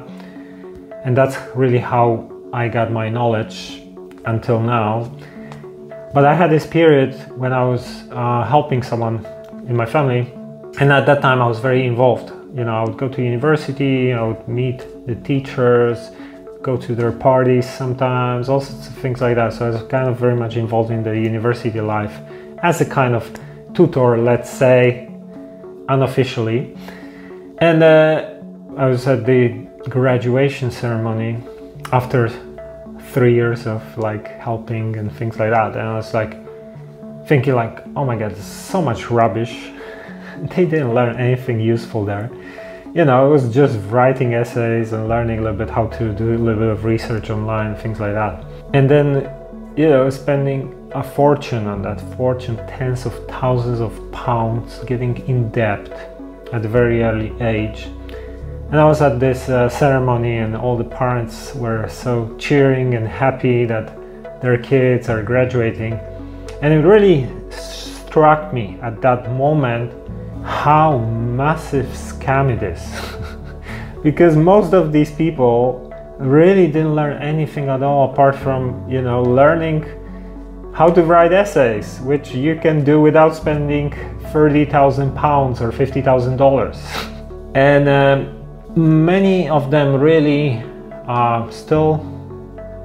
And 1.04 1.16
that's 1.16 1.37
really 1.54 1.78
how 1.78 2.28
I 2.52 2.66
got 2.66 2.90
my 2.90 3.08
knowledge 3.08 3.85
until 4.26 4.58
now. 4.58 5.04
But 6.12 6.25
I 6.25 6.35
had 6.35 6.50
this 6.50 6.66
period 6.66 7.14
when 7.38 7.52
I 7.52 7.62
was 7.62 8.02
uh, 8.11 8.42
helping 8.42 8.82
someone 8.82 9.25
in 9.68 9.76
my 9.76 9.87
family, 9.87 10.23
and 10.80 10.90
at 10.90 11.06
that 11.06 11.23
time 11.23 11.40
I 11.40 11.47
was 11.47 11.61
very 11.61 11.87
involved 11.87 12.32
you 12.54 12.64
know, 12.64 12.75
I 12.75 12.85
would 12.85 12.97
go 12.97 13.08
to 13.08 13.23
university, 13.23 14.12
I 14.12 14.23
would 14.23 14.49
meet 14.49 14.78
the 15.06 15.14
teachers, 15.14 16.11
go 16.62 16.77
to 16.77 16.95
their 16.95 17.12
parties 17.12 17.69
sometimes, 17.69 18.49
all 18.49 18.61
sorts 18.61 18.88
of 18.88 18.95
things 18.97 19.21
like 19.21 19.37
that. 19.37 19.53
So 19.53 19.67
I 19.67 19.71
was 19.71 19.83
kind 19.85 20.09
of 20.09 20.19
very 20.19 20.37
much 20.37 20.57
involved 20.57 20.91
in 20.91 21.03
the 21.03 21.15
university 21.19 21.81
life 21.81 22.21
as 22.62 22.81
a 22.81 22.85
kind 22.85 23.15
of 23.15 23.31
tutor, 23.75 24.19
let's 24.19 24.50
say, 24.50 25.11
unofficially. 25.88 26.77
And 27.59 27.83
uh, 27.83 28.35
I 28.77 28.87
was 28.87 29.07
at 29.07 29.25
the 29.25 29.67
graduation 29.88 30.71
ceremony 30.71 31.38
after 31.93 32.29
three 33.12 33.35
years 33.35 33.67
of 33.67 33.83
like 33.97 34.29
helping 34.41 34.97
and 34.97 35.11
things 35.12 35.38
like 35.38 35.50
that. 35.50 35.73
And 35.73 35.88
I 35.88 35.97
was 35.97 36.12
like 36.12 36.37
thinking 37.27 37.55
like, 37.55 37.85
oh 37.97 38.05
my 38.05 38.17
God, 38.17 38.37
so 38.37 38.83
much 38.83 39.11
rubbish 39.11 39.71
they 40.57 40.65
didn't 40.65 40.95
learn 40.95 41.17
anything 41.17 41.61
useful 41.61 42.05
there. 42.05 42.31
You 42.95 43.04
know, 43.04 43.26
it 43.26 43.30
was 43.30 43.52
just 43.52 43.78
writing 43.90 44.33
essays 44.33 44.95
and 44.95 45.09
learning 45.09 45.40
a 45.40 45.42
little 45.42 45.59
bit 45.59 45.68
how 45.68 45.88
to 45.88 46.11
do 46.14 46.35
a 46.35 46.38
little 46.38 46.59
bit 46.59 46.71
of 46.71 46.85
research 46.85 47.28
online, 47.28 47.76
things 47.76 48.00
like 48.00 48.14
that. 48.14 48.42
And 48.73 48.90
then, 48.90 49.30
you 49.76 49.90
know, 49.90 50.09
spending 50.09 50.90
a 50.95 51.02
fortune 51.02 51.66
on 51.66 51.83
that 51.83 52.00
fortune, 52.16 52.57
tens 52.66 53.04
of 53.04 53.12
thousands 53.28 53.80
of 53.80 53.92
pounds, 54.11 54.83
getting 54.87 55.18
in 55.28 55.50
debt 55.50 55.87
at 56.50 56.64
a 56.64 56.68
very 56.68 57.02
early 57.02 57.30
age. 57.42 57.88
And 58.71 58.76
I 58.76 58.87
was 58.87 59.02
at 59.02 59.21
this 59.21 59.50
uh, 59.50 59.68
ceremony, 59.68 60.38
and 60.38 60.57
all 60.57 60.78
the 60.78 60.85
parents 60.85 61.54
were 61.54 61.87
so 61.88 62.35
cheering 62.38 62.95
and 62.95 63.07
happy 63.07 63.66
that 63.66 64.40
their 64.40 64.57
kids 64.57 65.11
are 65.11 65.23
graduating. 65.23 65.92
And 66.62 66.73
it 66.73 66.87
really 66.87 67.28
struck 67.50 68.54
me 68.54 68.78
at 68.80 69.02
that 69.02 69.30
moment 69.33 69.92
how 70.45 70.99
massive 70.99 71.87
scam 71.87 72.50
it 72.50 72.62
is. 72.62 72.83
Because 74.02 74.37
most 74.37 74.75
of 74.75 74.92
these 74.92 75.11
people 75.11 75.92
really 76.18 76.66
didn't 76.66 76.95
learn 76.95 77.21
anything 77.21 77.68
at 77.68 77.83
all 77.83 78.12
apart 78.12 78.37
from 78.37 78.88
you 78.88 79.02
know 79.02 79.23
learning 79.23 79.85
how 80.73 80.88
to 80.88 81.02
write 81.02 81.33
essays 81.33 82.00
which 82.00 82.35
you 82.35 82.57
can 82.57 82.85
do 82.85 83.00
without 83.00 83.35
spending 83.35 83.90
30,000 84.33 85.14
pounds 85.14 85.61
or 85.61 85.73
50,000 85.73 86.37
dollars. 86.37 86.78
And 87.54 87.88
um, 87.88 89.04
many 89.04 89.49
of 89.49 89.71
them 89.71 90.00
really 90.00 90.62
uh, 91.07 91.50
still 91.50 92.04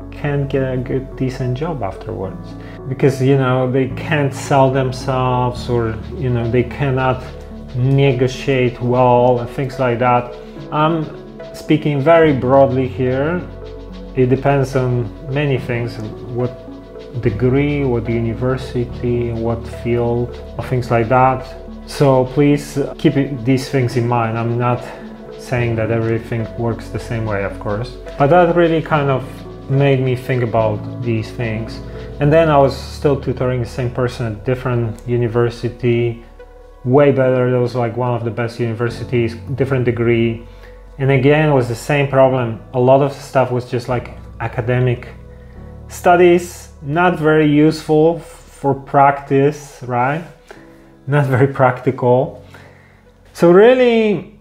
can't 0.10 0.50
get 0.50 0.64
a 0.64 0.78
good 0.78 1.16
decent 1.18 1.58
job 1.58 1.84
afterwards. 1.84 2.56
Because 2.88 3.22
you 3.22 3.38
know 3.38 3.70
they 3.70 3.90
can't 3.90 4.34
sell 4.34 4.72
themselves 4.72 5.70
or 5.70 5.96
you 6.16 6.30
know 6.30 6.50
they 6.50 6.64
cannot 6.64 7.22
negotiate 7.76 8.80
well 8.82 9.40
and 9.40 9.50
things 9.50 9.80
like 9.80 10.00
that. 10.00 10.34
I'm 10.72 11.06
speaking 11.54 12.02
very 12.02 12.34
broadly 12.34 12.88
here. 12.88 13.42
It 14.16 14.28
depends 14.28 14.76
on 14.76 15.10
many 15.34 15.58
things, 15.58 15.98
what 16.36 16.52
degree, 17.22 17.84
what 17.84 18.10
university, 18.10 19.32
what 19.32 19.68
field, 19.84 20.36
things 20.64 20.92
like 20.92 21.10
that. 21.10 21.46
So 21.86 22.26
please 22.26 22.80
keep 22.98 23.14
these 23.44 23.70
things 23.70 23.98
in 23.98 24.08
mind. 24.08 24.38
I'm 24.38 24.58
not 24.58 24.84
saying 25.40 25.76
that 25.76 25.92
everything 25.92 26.48
works 26.58 26.90
the 26.90 27.00
same 27.00 27.26
way, 27.26 27.44
of 27.44 27.60
course. 27.60 27.98
But 28.18 28.28
that 28.28 28.56
really 28.56 28.82
kind 28.82 29.10
of 29.10 29.24
made 29.70 30.00
me 30.00 30.16
think 30.16 30.44
about 30.44 31.02
these 31.02 31.30
things. 31.32 31.80
And 32.20 32.32
then 32.32 32.50
I 32.50 32.58
was 32.58 32.76
still 32.76 33.20
tutoring 33.20 33.62
the 33.62 33.68
same 33.68 33.92
person 33.92 34.26
at 34.28 34.46
different 34.46 35.08
university, 35.08 36.24
way 36.86 37.12
better. 37.12 37.52
That 37.52 37.60
was 37.60 37.76
like 37.76 37.96
one 37.98 38.14
of 38.14 38.24
the 38.24 38.32
best 38.32 38.60
universities, 38.60 39.36
different 39.56 39.86
degree. 39.86 40.46
And 40.98 41.12
again, 41.12 41.50
it 41.50 41.54
was 41.54 41.68
the 41.68 41.76
same 41.76 42.08
problem. 42.08 42.62
A 42.74 42.80
lot 42.80 43.02
of 43.02 43.14
stuff 43.14 43.52
was 43.52 43.70
just 43.70 43.90
like 43.90 44.12
academic 44.40 45.08
studies, 45.88 46.70
not 46.82 47.18
very 47.20 47.48
useful 47.48 48.20
for 48.20 48.74
practice, 48.74 49.82
right? 49.84 50.24
Not 51.08 51.28
very 51.28 51.48
practical. 51.48 52.46
So, 53.34 53.52
really, 53.52 54.40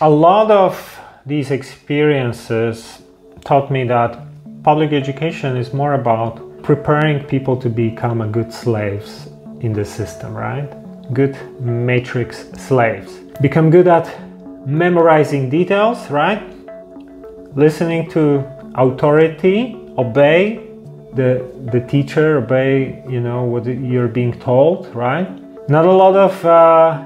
a 0.00 0.10
lot 0.10 0.50
of 0.50 1.00
these 1.26 1.50
experiences 1.50 3.02
taught 3.44 3.70
me 3.70 3.84
that 3.84 4.18
public 4.62 4.92
education 4.92 5.56
is 5.56 5.72
more 5.72 5.94
about 5.94 6.62
preparing 6.62 7.24
people 7.24 7.56
to 7.56 7.68
become 7.68 8.20
a 8.20 8.26
good 8.26 8.52
slaves 8.52 9.28
in 9.60 9.72
the 9.72 9.84
system, 9.84 10.34
right? 10.34 10.81
Good 11.12 11.36
matrix 11.60 12.50
slaves. 12.52 13.12
Become 13.40 13.70
good 13.70 13.88
at 13.88 14.08
memorizing 14.66 15.50
details, 15.50 16.10
right? 16.10 16.42
Listening 17.56 18.10
to 18.10 18.44
authority, 18.74 19.76
obey 19.98 20.68
the, 21.14 21.46
the 21.70 21.80
teacher, 21.80 22.38
obey, 22.38 23.02
you 23.08 23.20
know, 23.20 23.44
what 23.44 23.66
you're 23.66 24.08
being 24.08 24.38
told, 24.40 24.94
right? 24.94 25.28
Not 25.68 25.84
a 25.84 25.92
lot 25.92 26.16
of 26.16 26.44
uh, 26.44 27.04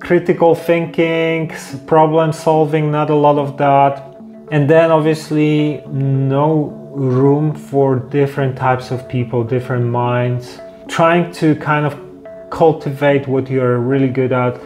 critical 0.00 0.54
thinking, 0.54 1.52
problem 1.86 2.32
solving, 2.32 2.90
not 2.90 3.10
a 3.10 3.14
lot 3.14 3.38
of 3.38 3.56
that. 3.58 4.16
And 4.50 4.70
then 4.70 4.90
obviously 4.90 5.82
no 5.88 6.72
room 6.94 7.54
for 7.54 7.96
different 7.96 8.56
types 8.56 8.90
of 8.90 9.08
people, 9.08 9.44
different 9.44 9.86
minds. 9.86 10.60
Trying 10.88 11.32
to 11.32 11.56
kind 11.56 11.84
of 11.84 12.05
cultivate 12.50 13.26
what 13.26 13.50
you're 13.50 13.78
really 13.78 14.08
good 14.08 14.32
at 14.32 14.60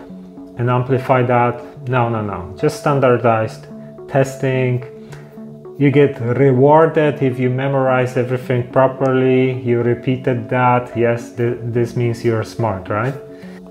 and 0.56 0.70
amplify 0.70 1.22
that. 1.22 1.88
No, 1.88 2.08
no, 2.08 2.22
no. 2.22 2.56
Just 2.58 2.80
standardized 2.80 3.66
testing, 4.08 4.84
you 5.78 5.90
get 5.90 6.20
rewarded 6.20 7.22
if 7.22 7.38
you 7.38 7.49
memorize 7.49 8.16
everything 8.16 8.70
properly, 8.70 9.60
you 9.62 9.82
repeated 9.82 10.49
that, 10.50 10.94
yes, 10.96 11.34
th- 11.34 11.56
this 11.62 11.96
means 11.96 12.22
you're 12.22 12.44
smart, 12.44 12.88
right? 12.88 13.14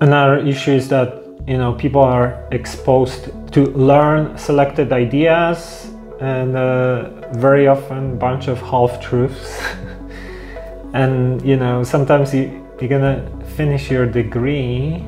Another 0.00 0.38
issue 0.38 0.72
is 0.72 0.88
that 0.88 1.20
you 1.46 1.56
know 1.56 1.72
people 1.72 2.02
are 2.02 2.46
exposed 2.52 3.30
to 3.52 3.66
learn 3.66 4.36
selected 4.36 4.92
ideas 4.92 5.90
and 6.20 6.56
uh, 6.56 7.08
very 7.32 7.66
often 7.66 8.18
bunch 8.18 8.48
of 8.48 8.60
half 8.60 9.00
truths 9.00 9.62
and 10.94 11.40
you 11.42 11.56
know 11.56 11.82
sometimes 11.82 12.34
you, 12.34 12.44
you're 12.80 12.88
gonna 12.90 13.26
finish 13.56 13.90
your 13.90 14.06
degree 14.06 15.04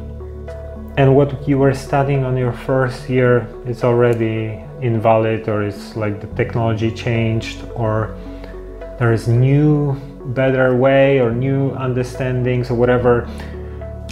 and 0.99 1.17
what 1.17 1.49
you 1.49 1.59
were 1.59 1.73
studying 1.73 2.23
on 2.25 2.37
your 2.37 2.53
first 2.53 3.09
year 3.09 3.49
is 3.67 3.83
already 3.83 4.63
invalid 4.83 5.49
or 5.49 5.63
it's 5.63 5.97
like 5.97 6.21
the 6.21 6.27
technology 6.37 6.91
changed 6.91 7.65
or 7.75 8.15
there 8.99 9.13
is 9.13 9.27
new 9.27 9.95
better 10.35 10.77
way 10.77 11.19
or 11.19 11.31
new 11.31 11.71
understandings 11.73 12.71
or 12.71 12.75
whatever. 12.75 13.27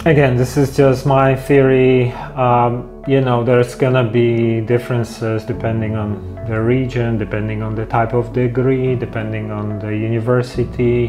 Again 0.05 0.37
this 0.37 0.57
is 0.57 0.75
just 0.75 1.05
my 1.05 1.35
theory. 1.35 2.11
Um, 2.33 3.03
you 3.07 3.21
know 3.21 3.43
there's 3.43 3.75
gonna 3.75 4.03
be 4.03 4.61
differences 4.61 5.43
depending 5.43 5.95
on 5.95 6.35
the 6.47 6.59
region 6.59 7.17
depending 7.17 7.61
on 7.61 7.75
the 7.75 7.85
type 7.85 8.13
of 8.13 8.33
degree 8.33 8.95
depending 8.95 9.51
on 9.51 9.79
the 9.79 9.95
university 9.95 11.07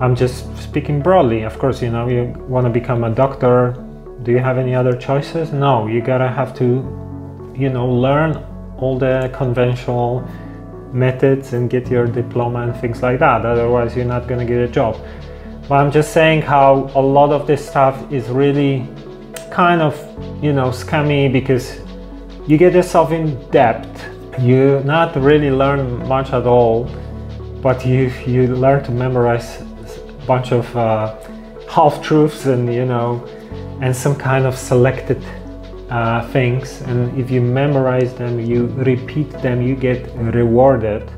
i'm 0.00 0.14
just 0.14 0.56
speaking 0.58 1.00
broadly. 1.02 1.42
Of 1.42 1.58
course 1.58 1.82
you 1.82 1.90
know 1.90 2.08
you 2.08 2.34
want 2.48 2.64
to 2.66 2.70
become 2.70 3.04
a 3.04 3.10
doctor. 3.10 3.74
Do 4.22 4.32
you 4.32 4.38
have 4.38 4.58
any 4.58 4.74
other 4.74 4.96
choices? 4.96 5.52
No 5.52 5.86
you 5.86 6.00
gotta 6.00 6.28
have 6.28 6.54
to 6.58 6.66
you 7.56 7.68
know 7.68 7.88
learn 7.88 8.36
all 8.78 8.98
the 8.98 9.30
conventional 9.34 10.26
methods 10.92 11.52
and 11.52 11.68
get 11.68 11.88
your 11.90 12.06
diploma 12.06 12.60
and 12.62 12.76
things 12.80 13.02
like 13.02 13.18
that. 13.18 13.44
Otherwise 13.44 13.96
you're 13.96 14.04
not 14.04 14.28
gonna 14.28 14.44
get 14.44 14.58
a 14.58 14.68
job. 14.68 14.96
But 15.68 15.76
i'm 15.76 15.90
just 15.90 16.12
saying 16.12 16.42
how 16.42 16.90
a 16.94 17.02
lot 17.02 17.30
of 17.30 17.46
this 17.46 17.66
stuff 17.66 17.96
is 18.12 18.28
really 18.28 18.86
kind 19.50 19.82
of 19.82 19.94
you 20.42 20.52
know 20.52 20.68
scammy 20.70 21.32
because 21.32 21.80
you 22.46 22.56
get 22.56 22.72
yourself 22.72 23.10
in 23.10 23.24
debt. 23.50 23.86
You 24.38 24.80
not 24.84 25.16
really 25.16 25.50
learn 25.50 26.06
much 26.06 26.32
at 26.32 26.46
all 26.46 26.88
but 27.60 27.84
you 27.84 28.12
you 28.24 28.46
learn 28.46 28.84
to 28.84 28.92
memorize 28.92 29.64
bunch 30.28 30.52
of 30.52 30.64
uh, 30.76 31.16
half 31.68 32.02
truths 32.02 32.46
and 32.46 32.72
you 32.72 32.84
know 32.84 33.26
and 33.80 33.94
some 34.04 34.14
kind 34.14 34.44
of 34.44 34.54
selected 34.56 35.22
uh, 35.90 36.26
things. 36.32 36.82
And 36.82 37.18
if 37.18 37.30
you 37.30 37.40
memorize 37.40 38.14
them 38.14 38.38
you 38.38 38.66
repeat 38.92 39.30
them 39.42 39.62
you 39.62 39.74
get 39.74 40.00
rewarded. 40.40 41.10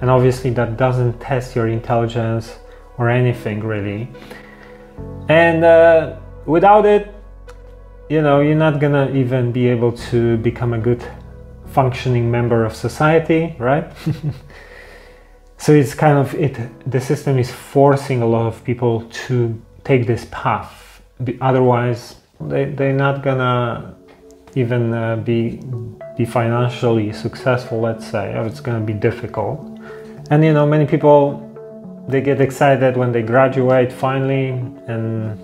And 0.00 0.10
obviously 0.10 0.50
that 0.58 0.76
doesn't 0.76 1.20
test 1.20 1.54
your 1.54 1.68
intelligence 1.68 2.58
or 2.98 3.08
anything 3.08 3.60
really. 3.60 4.08
And 5.28 5.64
uh, 5.64 6.16
without 6.44 6.84
it 6.84 7.14
you 8.08 8.20
know 8.20 8.40
you're 8.40 8.62
not 8.68 8.80
gonna 8.80 9.10
even 9.12 9.52
be 9.52 9.68
able 9.68 9.92
to 10.10 10.36
become 10.38 10.74
a 10.74 10.78
good 10.78 11.02
functioning 11.66 12.30
member 12.30 12.64
of 12.64 12.74
society 12.74 13.56
right 13.58 13.90
so 15.62 15.72
it's 15.72 15.94
kind 15.94 16.18
of 16.18 16.34
it 16.34 16.54
the 16.90 17.00
system 17.00 17.38
is 17.38 17.50
forcing 17.50 18.20
a 18.22 18.26
lot 18.26 18.46
of 18.46 18.64
people 18.64 18.94
to 19.26 19.34
take 19.84 20.06
this 20.06 20.26
path 20.30 21.02
otherwise 21.40 22.16
they, 22.40 22.64
they're 22.64 23.00
not 23.06 23.22
gonna 23.22 23.94
even 24.54 24.92
uh, 24.92 25.16
be 25.16 25.60
be 26.18 26.24
financially 26.24 27.12
successful 27.12 27.80
let's 27.80 28.06
say 28.06 28.34
or 28.36 28.44
it's 28.46 28.60
gonna 28.60 28.86
be 28.92 28.92
difficult 29.08 29.58
and 30.30 30.44
you 30.44 30.52
know 30.52 30.66
many 30.66 30.86
people 30.86 31.48
they 32.08 32.20
get 32.20 32.40
excited 32.40 32.96
when 32.96 33.12
they 33.12 33.22
graduate 33.22 33.92
finally 33.92 34.48
and 34.88 35.38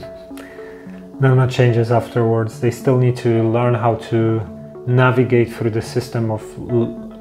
not 1.20 1.36
much 1.36 1.54
changes 1.54 1.90
afterwards. 1.90 2.60
They 2.60 2.70
still 2.70 2.98
need 2.98 3.16
to 3.18 3.48
learn 3.48 3.74
how 3.74 3.94
to 4.10 4.40
navigate 4.86 5.52
through 5.52 5.70
the 5.70 5.82
system 5.82 6.30
of 6.30 6.42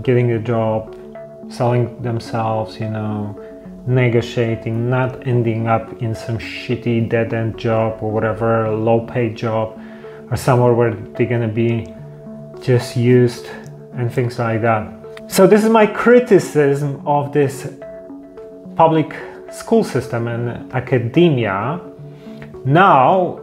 getting 0.03 0.31
a 0.31 0.39
job, 0.39 0.95
selling 1.53 2.01
themselves, 2.01 2.79
you 2.79 2.89
know, 2.89 3.39
negotiating, 3.85 4.89
not 4.89 5.27
ending 5.27 5.67
up 5.67 6.01
in 6.01 6.15
some 6.15 6.37
shitty 6.37 7.07
dead 7.09 7.33
end 7.33 7.57
job 7.57 8.01
or 8.01 8.11
whatever, 8.11 8.69
low 8.69 9.05
paid 9.05 9.35
job, 9.35 9.79
or 10.31 10.37
somewhere 10.37 10.73
where 10.73 10.95
they're 10.95 11.27
gonna 11.27 11.47
be 11.47 11.93
just 12.61 12.97
used 12.97 13.47
and 13.93 14.11
things 14.11 14.39
like 14.39 14.61
that. 14.61 14.91
So, 15.27 15.45
this 15.45 15.63
is 15.63 15.69
my 15.69 15.85
criticism 15.85 17.01
of 17.05 17.31
this 17.31 17.67
public 18.75 19.15
school 19.51 19.83
system 19.83 20.27
and 20.27 20.73
academia. 20.73 21.79
Now, 22.65 23.39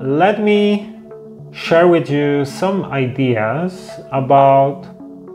let 0.00 0.40
me 0.40 0.96
share 1.52 1.88
with 1.88 2.08
you 2.08 2.44
some 2.44 2.84
ideas 2.84 3.90
about 4.12 4.86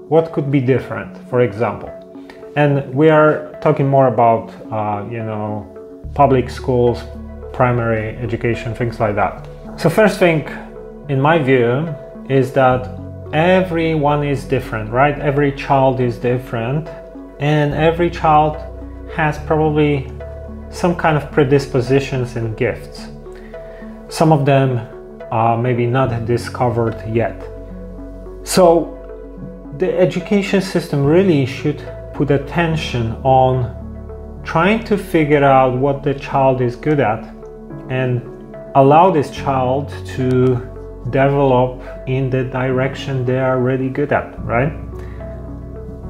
what 0.09 0.31
could 0.31 0.49
be 0.49 0.61
different, 0.61 1.15
for 1.29 1.41
example. 1.41 1.94
And 2.55 2.93
we 2.93 3.09
are 3.09 3.57
talking 3.61 3.87
more 3.87 4.07
about, 4.07 4.49
uh, 4.71 5.05
you 5.11 5.23
know, 5.23 5.67
public 6.13 6.49
schools, 6.49 7.03
primary 7.51 8.15
education, 8.17 8.73
things 8.73 8.99
like 8.99 9.15
that. 9.15 9.45
So, 9.77 9.89
first 9.89 10.19
thing, 10.19 10.47
in 11.09 11.19
my 11.19 11.37
view, 11.37 11.93
is 12.29 12.53
that 12.53 12.97
everyone 13.33 14.23
is 14.23 14.45
different, 14.45 14.89
right? 14.89 15.19
Every 15.19 15.51
child 15.51 15.99
is 15.99 16.17
different, 16.17 16.87
and 17.39 17.73
every 17.73 18.09
child 18.09 18.55
has 19.13 19.37
probably 19.39 20.09
some 20.69 20.95
kind 20.95 21.17
of 21.17 21.29
predispositions 21.33 22.37
and 22.37 22.55
gifts. 22.55 23.09
Some 24.07 24.31
of 24.31 24.45
them 24.45 24.79
are 25.29 25.57
maybe 25.57 25.85
not 25.85 26.25
discovered 26.25 27.03
yet. 27.05 27.37
So 28.43 28.93
the 29.77 29.97
education 29.97 30.61
system 30.61 31.03
really 31.03 31.45
should 31.45 31.81
put 32.15 32.31
attention 32.31 33.11
on 33.23 34.41
trying 34.43 34.83
to 34.85 34.97
figure 34.97 35.43
out 35.43 35.77
what 35.77 36.03
the 36.03 36.13
child 36.13 36.61
is 36.61 36.75
good 36.75 36.99
at 36.99 37.23
and 37.89 38.21
allow 38.75 39.11
this 39.11 39.29
child 39.31 39.89
to 40.05 40.55
develop 41.09 41.81
in 42.07 42.29
the 42.29 42.43
direction 42.45 43.25
they 43.25 43.39
are 43.39 43.59
really 43.59 43.89
good 43.89 44.11
at, 44.11 44.39
right? 44.43 44.71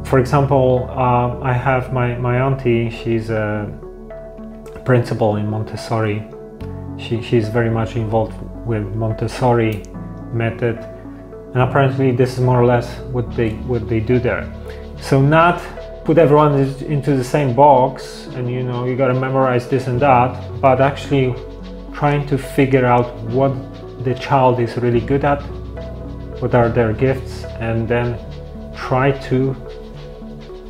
For 0.05 0.19
example, 0.19 0.89
um, 0.91 1.41
I 1.43 1.53
have 1.53 1.91
my, 1.91 2.15
my 2.15 2.39
auntie, 2.39 2.89
she's 2.89 3.29
a 3.29 3.71
principal 4.85 5.37
in 5.37 5.49
Montessori 5.49 6.23
she, 6.97 7.21
she's 7.21 7.49
very 7.49 7.69
much 7.69 7.95
involved 7.95 8.35
with 8.65 8.83
Montessori 8.95 9.83
method 10.31 10.77
and 10.77 11.61
apparently 11.61 12.11
this 12.11 12.33
is 12.33 12.39
more 12.39 12.59
or 12.61 12.65
less 12.65 12.99
what 13.11 13.33
they 13.35 13.51
what 13.69 13.87
they 13.87 13.99
do 13.99 14.19
there 14.19 14.51
so 14.99 15.21
not 15.21 15.61
put 16.05 16.17
everyone 16.17 16.53
into 16.95 17.15
the 17.15 17.23
same 17.23 17.55
box 17.55 18.27
and 18.35 18.49
you 18.49 18.63
know 18.63 18.85
you 18.85 18.95
got 18.95 19.07
to 19.07 19.19
memorize 19.19 19.67
this 19.67 19.87
and 19.87 19.99
that 19.99 20.29
but 20.61 20.79
actually 20.79 21.33
trying 21.93 22.25
to 22.27 22.37
figure 22.37 22.85
out 22.85 23.13
what 23.37 23.53
the 24.03 24.13
child 24.13 24.59
is 24.59 24.77
really 24.77 25.01
good 25.01 25.25
at 25.25 25.41
what 26.41 26.53
are 26.53 26.69
their 26.69 26.93
gifts 26.93 27.43
and 27.59 27.87
then 27.87 28.17
try 28.75 29.11
to 29.11 29.55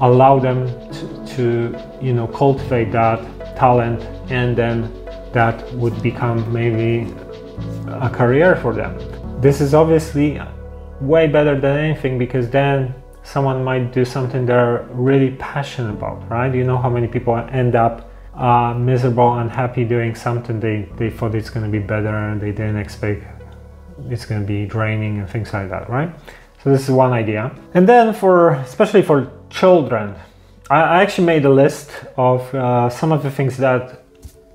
allow 0.02 0.40
them 0.40 0.68
to, 0.92 1.26
to 1.36 1.46
you 2.02 2.14
know 2.14 2.28
cultivate 2.28 2.92
that 2.92 3.20
talent 3.58 4.02
and 4.30 4.56
then 4.56 4.92
that 5.36 5.70
would 5.74 6.02
become 6.02 6.40
maybe 6.52 7.14
a 7.88 8.10
career 8.10 8.56
for 8.56 8.74
them. 8.74 8.98
This 9.42 9.60
is 9.60 9.74
obviously 9.74 10.42
way 11.02 11.28
better 11.28 11.60
than 11.60 11.78
anything 11.78 12.18
because 12.18 12.50
then 12.50 12.96
someone 13.26 13.64
might 13.64 13.92
do 13.92 14.06
something 14.06 14.46
they're 14.46 14.88
really 14.92 15.32
passionate 15.32 15.90
about, 15.90 16.30
right? 16.30 16.54
You 16.54 16.64
know 16.64 16.78
how 16.78 16.90
many 16.90 17.08
people 17.08 17.36
end 17.36 17.76
up 17.76 18.12
uh, 18.36 18.74
miserable, 18.74 19.34
unhappy 19.40 19.84
doing 19.84 20.14
something 20.14 20.60
they, 20.60 20.88
they 20.98 21.10
thought 21.10 21.34
it's 21.34 21.50
going 21.50 21.66
to 21.66 21.72
be 21.72 21.84
better 21.84 22.16
and 22.30 22.40
they 22.40 22.52
didn't 22.52 22.78
expect 22.78 23.26
it's 24.10 24.26
going 24.26 24.42
to 24.42 24.48
be 24.48 24.66
draining 24.66 25.20
and 25.20 25.30
things 25.30 25.54
like 25.54 25.70
that, 25.70 25.90
right? 25.90 26.14
So 26.64 26.70
this 26.70 26.84
is 26.84 26.92
one 26.92 27.14
idea. 27.14 27.56
And 27.74 27.88
then 27.90 28.14
for, 28.14 28.52
especially 28.52 29.02
for 29.02 29.32
children, 29.50 30.16
I 30.70 31.02
actually 31.02 31.26
made 31.26 31.46
a 31.46 31.50
list 31.50 31.92
of 32.18 32.54
uh, 32.54 32.90
some 32.90 33.12
of 33.12 33.24
the 33.24 33.32
things 33.32 33.58
that 33.58 34.04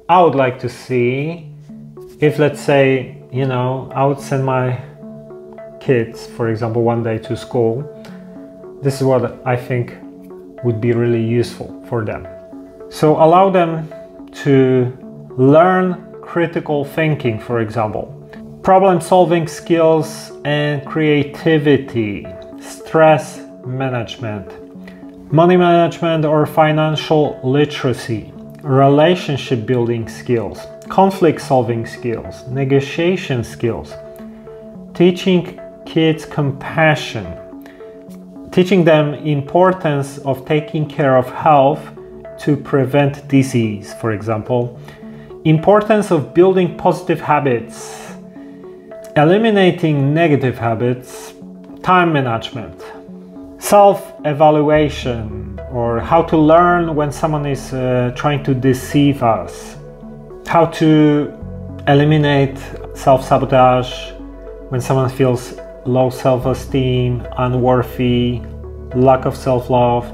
I 0.08 0.22
would 0.22 0.34
like 0.34 0.58
to 0.60 0.68
see 0.68 1.50
if, 2.20 2.38
let's 2.38 2.60
say, 2.60 3.16
you 3.32 3.46
know, 3.46 3.90
I 3.94 4.04
would 4.04 4.20
send 4.20 4.44
my 4.44 4.80
kids, 5.80 6.26
for 6.26 6.50
example, 6.50 6.82
one 6.82 7.02
day 7.02 7.18
to 7.18 7.36
school. 7.36 7.99
This 8.82 8.96
is 8.96 9.02
what 9.02 9.40
I 9.44 9.56
think 9.56 9.96
would 10.64 10.80
be 10.80 10.92
really 10.92 11.22
useful 11.22 11.84
for 11.88 12.04
them. 12.04 12.26
So, 12.90 13.22
allow 13.22 13.50
them 13.50 13.92
to 14.44 14.96
learn 15.36 16.16
critical 16.22 16.84
thinking, 16.84 17.38
for 17.38 17.60
example, 17.60 18.06
problem 18.62 19.00
solving 19.00 19.46
skills 19.46 20.32
and 20.44 20.86
creativity, 20.86 22.26
stress 22.60 23.40
management, 23.66 24.48
money 25.30 25.56
management 25.56 26.24
or 26.24 26.46
financial 26.46 27.38
literacy, 27.44 28.32
relationship 28.62 29.66
building 29.66 30.08
skills, 30.08 30.58
conflict 30.88 31.40
solving 31.40 31.84
skills, 31.84 32.46
negotiation 32.48 33.44
skills, 33.44 33.92
teaching 34.94 35.60
kids 35.86 36.24
compassion, 36.24 37.26
teaching 38.52 38.84
them 38.84 39.14
importance 39.14 40.18
of 40.18 40.44
taking 40.44 40.86
care 40.88 41.16
of 41.16 41.30
health 41.30 41.80
to 42.40 42.56
prevent 42.56 43.26
disease, 43.28 43.94
for 43.94 44.12
example, 44.12 44.78
importance 45.44 46.10
of 46.10 46.34
building 46.34 46.76
positive 46.76 47.20
habits, 47.20 48.12
eliminating 49.16 50.12
negative 50.12 50.58
habits, 50.58 51.32
time 51.82 52.12
management, 52.12 52.82
self-evaluation 53.58 55.60
or 55.70 56.00
how 56.00 56.22
to 56.22 56.36
learn 56.36 56.96
when 56.96 57.12
someone 57.12 57.46
is 57.46 57.72
uh, 57.72 58.12
trying 58.16 58.42
to 58.42 58.52
deceive 58.54 59.22
us, 59.22 59.76
how 60.46 60.66
to 60.66 61.32
eliminate 61.86 62.58
self-sabotage 62.94 64.10
when 64.70 64.80
someone 64.80 65.08
feels 65.08 65.59
low 65.84 66.10
self-esteem, 66.10 67.26
unworthy, 67.38 68.42
lack 68.94 69.24
of 69.24 69.36
self-love. 69.36 70.04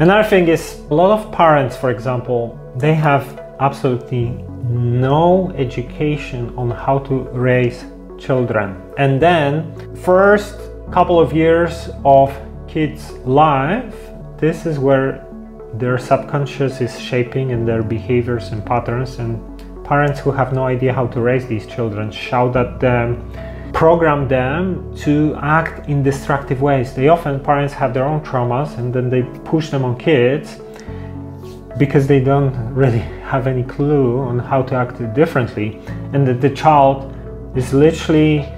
Another 0.00 0.28
thing 0.28 0.48
is 0.48 0.80
a 0.90 0.94
lot 0.94 1.18
of 1.18 1.32
parents, 1.32 1.76
for 1.76 1.90
example, 1.90 2.58
they 2.76 2.94
have 2.94 3.24
absolutely 3.60 4.28
no 4.68 5.50
education 5.52 6.54
on 6.56 6.70
how 6.70 6.98
to 6.98 7.20
raise 7.30 7.84
children. 8.18 8.80
And 8.98 9.20
then 9.20 9.94
first 9.96 10.58
couple 10.90 11.18
of 11.18 11.32
years 11.32 11.88
of 12.04 12.34
kids' 12.68 13.12
life, 13.24 13.94
this 14.38 14.66
is 14.66 14.78
where 14.78 15.26
their 15.74 15.98
subconscious 15.98 16.80
is 16.80 16.98
shaping 16.98 17.52
and 17.52 17.66
their 17.66 17.82
behaviors 17.82 18.52
and 18.52 18.64
patterns 18.64 19.18
and 19.18 19.40
parents 19.84 20.18
who 20.20 20.30
have 20.32 20.52
no 20.52 20.64
idea 20.64 20.92
how 20.92 21.06
to 21.06 21.20
raise 21.20 21.46
these 21.46 21.66
children 21.66 22.10
shout 22.10 22.56
at 22.56 22.80
them 22.80 23.30
program 23.76 24.26
them 24.26 24.96
to 24.96 25.36
act 25.42 25.86
in 25.86 26.02
destructive 26.02 26.62
ways. 26.62 26.94
They 26.94 27.08
often, 27.08 27.38
parents 27.38 27.74
have 27.74 27.92
their 27.92 28.06
own 28.06 28.22
traumas 28.22 28.78
and 28.78 28.90
then 28.90 29.10
they 29.10 29.22
push 29.44 29.68
them 29.68 29.84
on 29.84 29.98
kids 29.98 30.56
because 31.76 32.06
they 32.06 32.20
don't 32.20 32.54
really 32.74 32.98
have 33.32 33.46
any 33.46 33.62
clue 33.62 34.18
on 34.20 34.38
how 34.38 34.62
to 34.62 34.74
act 34.74 34.96
differently. 35.14 35.78
And 36.14 36.26
that 36.26 36.40
the 36.40 36.48
child 36.48 37.14
is 37.54 37.74
literally 37.74 38.48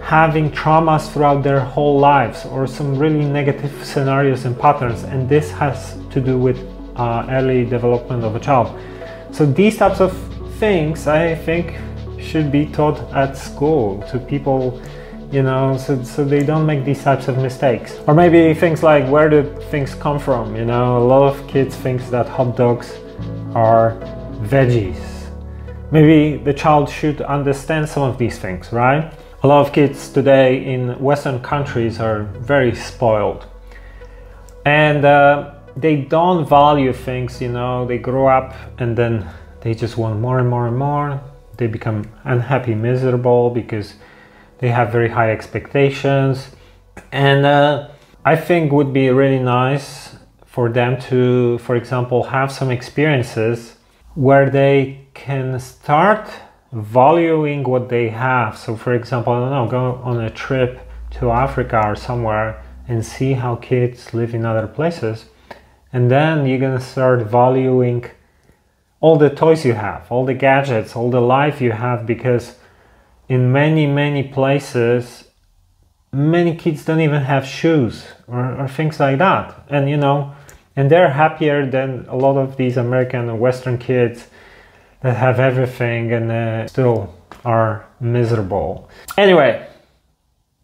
having 0.00 0.50
traumas 0.50 1.12
throughout 1.12 1.42
their 1.42 1.60
whole 1.60 1.98
lives 1.98 2.46
or 2.46 2.66
some 2.66 2.96
really 2.96 3.26
negative 3.26 3.84
scenarios 3.84 4.46
and 4.46 4.58
patterns. 4.58 5.02
And 5.02 5.28
this 5.28 5.50
has 5.50 5.98
to 6.12 6.18
do 6.18 6.38
with 6.38 6.58
uh, 6.96 7.26
early 7.28 7.66
development 7.66 8.24
of 8.24 8.36
a 8.36 8.40
child. 8.40 8.68
So 9.32 9.44
these 9.44 9.76
types 9.76 10.00
of 10.00 10.16
things, 10.58 11.06
I 11.06 11.34
think, 11.34 11.76
should 12.22 12.50
be 12.50 12.66
taught 12.66 12.98
at 13.12 13.36
school 13.36 14.02
to 14.10 14.18
people 14.18 14.80
you 15.32 15.42
know 15.42 15.76
so, 15.76 16.02
so 16.02 16.24
they 16.24 16.42
don't 16.42 16.66
make 16.66 16.84
these 16.84 17.02
types 17.02 17.28
of 17.28 17.38
mistakes. 17.38 17.98
Or 18.06 18.14
maybe 18.14 18.52
things 18.54 18.82
like 18.82 19.08
where 19.08 19.28
do 19.28 19.42
things 19.70 19.94
come 19.94 20.18
from? 20.18 20.56
You 20.56 20.64
know 20.64 20.98
a 20.98 21.04
lot 21.04 21.22
of 21.22 21.46
kids 21.48 21.76
think 21.76 22.02
that 22.10 22.26
hot 22.28 22.56
dogs 22.56 22.98
are 23.54 23.96
veggies. 24.42 25.00
Maybe 25.92 26.36
the 26.36 26.54
child 26.54 26.88
should 26.88 27.20
understand 27.22 27.88
some 27.88 28.02
of 28.02 28.18
these 28.18 28.38
things 28.38 28.72
right? 28.72 29.12
A 29.42 29.46
lot 29.46 29.66
of 29.66 29.72
kids 29.72 30.10
today 30.10 30.64
in 30.64 30.98
western 30.98 31.40
countries 31.40 32.00
are 32.00 32.24
very 32.40 32.74
spoiled. 32.74 33.46
And 34.66 35.04
uh, 35.04 35.54
they 35.76 35.96
don't 35.96 36.46
value 36.48 36.92
things 36.92 37.40
you 37.40 37.50
know 37.50 37.86
they 37.86 37.98
grow 37.98 38.26
up 38.26 38.54
and 38.78 38.96
then 38.96 39.26
they 39.60 39.74
just 39.74 39.96
want 39.96 40.18
more 40.20 40.38
and 40.38 40.48
more 40.48 40.66
and 40.66 40.76
more 40.76 41.20
they 41.60 41.68
become 41.68 42.10
unhappy, 42.24 42.74
miserable 42.74 43.50
because 43.50 43.94
they 44.58 44.68
have 44.68 44.90
very 44.90 45.08
high 45.08 45.30
expectations. 45.30 46.50
And 47.12 47.46
uh, 47.46 47.90
I 48.24 48.34
think 48.34 48.72
would 48.72 48.92
be 48.92 49.08
really 49.10 49.38
nice 49.38 50.16
for 50.44 50.68
them 50.68 51.00
to, 51.02 51.58
for 51.58 51.76
example, 51.76 52.24
have 52.24 52.50
some 52.50 52.70
experiences 52.70 53.76
where 54.14 54.50
they 54.50 55.06
can 55.14 55.60
start 55.60 56.28
valuing 56.72 57.62
what 57.62 57.88
they 57.88 58.08
have. 58.08 58.58
So, 58.58 58.76
for 58.76 58.94
example, 58.94 59.32
I 59.32 59.38
don't 59.38 59.50
know, 59.50 59.68
go 59.70 60.02
on 60.02 60.20
a 60.20 60.30
trip 60.30 60.80
to 61.18 61.30
Africa 61.30 61.80
or 61.84 61.94
somewhere 61.94 62.62
and 62.88 63.06
see 63.06 63.34
how 63.34 63.56
kids 63.56 64.12
live 64.12 64.34
in 64.34 64.44
other 64.44 64.66
places. 64.66 65.26
And 65.92 66.10
then 66.10 66.46
you're 66.46 66.58
gonna 66.58 66.80
start 66.80 67.22
valuing 67.22 68.04
all 69.00 69.16
the 69.16 69.30
toys 69.30 69.64
you 69.64 69.72
have, 69.74 70.10
all 70.10 70.24
the 70.24 70.34
gadgets, 70.34 70.94
all 70.94 71.10
the 71.10 71.20
life 71.20 71.60
you 71.60 71.72
have, 71.72 72.06
because 72.06 72.56
in 73.28 73.52
many, 73.52 73.86
many 73.86 74.22
places, 74.22 75.24
many 76.12 76.54
kids 76.54 76.84
don't 76.84 77.00
even 77.00 77.22
have 77.22 77.46
shoes 77.46 78.04
or, 78.26 78.56
or 78.60 78.68
things 78.68 79.00
like 79.00 79.18
that. 79.18 79.64
And 79.68 79.88
you 79.88 79.96
know, 79.96 80.34
and 80.76 80.90
they're 80.90 81.10
happier 81.10 81.68
than 81.68 82.06
a 82.08 82.16
lot 82.16 82.36
of 82.36 82.56
these 82.56 82.76
American 82.76 83.28
and 83.28 83.40
Western 83.40 83.78
kids 83.78 84.26
that 85.00 85.16
have 85.16 85.40
everything 85.40 86.12
and 86.12 86.30
uh, 86.30 86.66
still 86.68 87.14
are 87.44 87.86
miserable. 88.00 88.88
Anyway, 89.16 89.66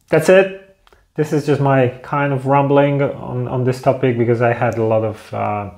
that's 0.08 0.28
it. 0.28 0.76
This 1.14 1.32
is 1.32 1.46
just 1.46 1.60
my 1.60 1.88
kind 2.02 2.32
of 2.32 2.46
rambling 2.46 3.00
on, 3.00 3.48
on 3.48 3.64
this 3.64 3.80
topic 3.80 4.18
because 4.18 4.42
I 4.42 4.52
had 4.52 4.76
a 4.76 4.84
lot 4.84 5.02
of 5.02 5.34
uh, 5.34 5.70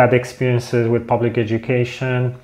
bad 0.00 0.14
experiences 0.14 0.88
with 0.88 1.06
public 1.06 1.36
education. 1.36 2.34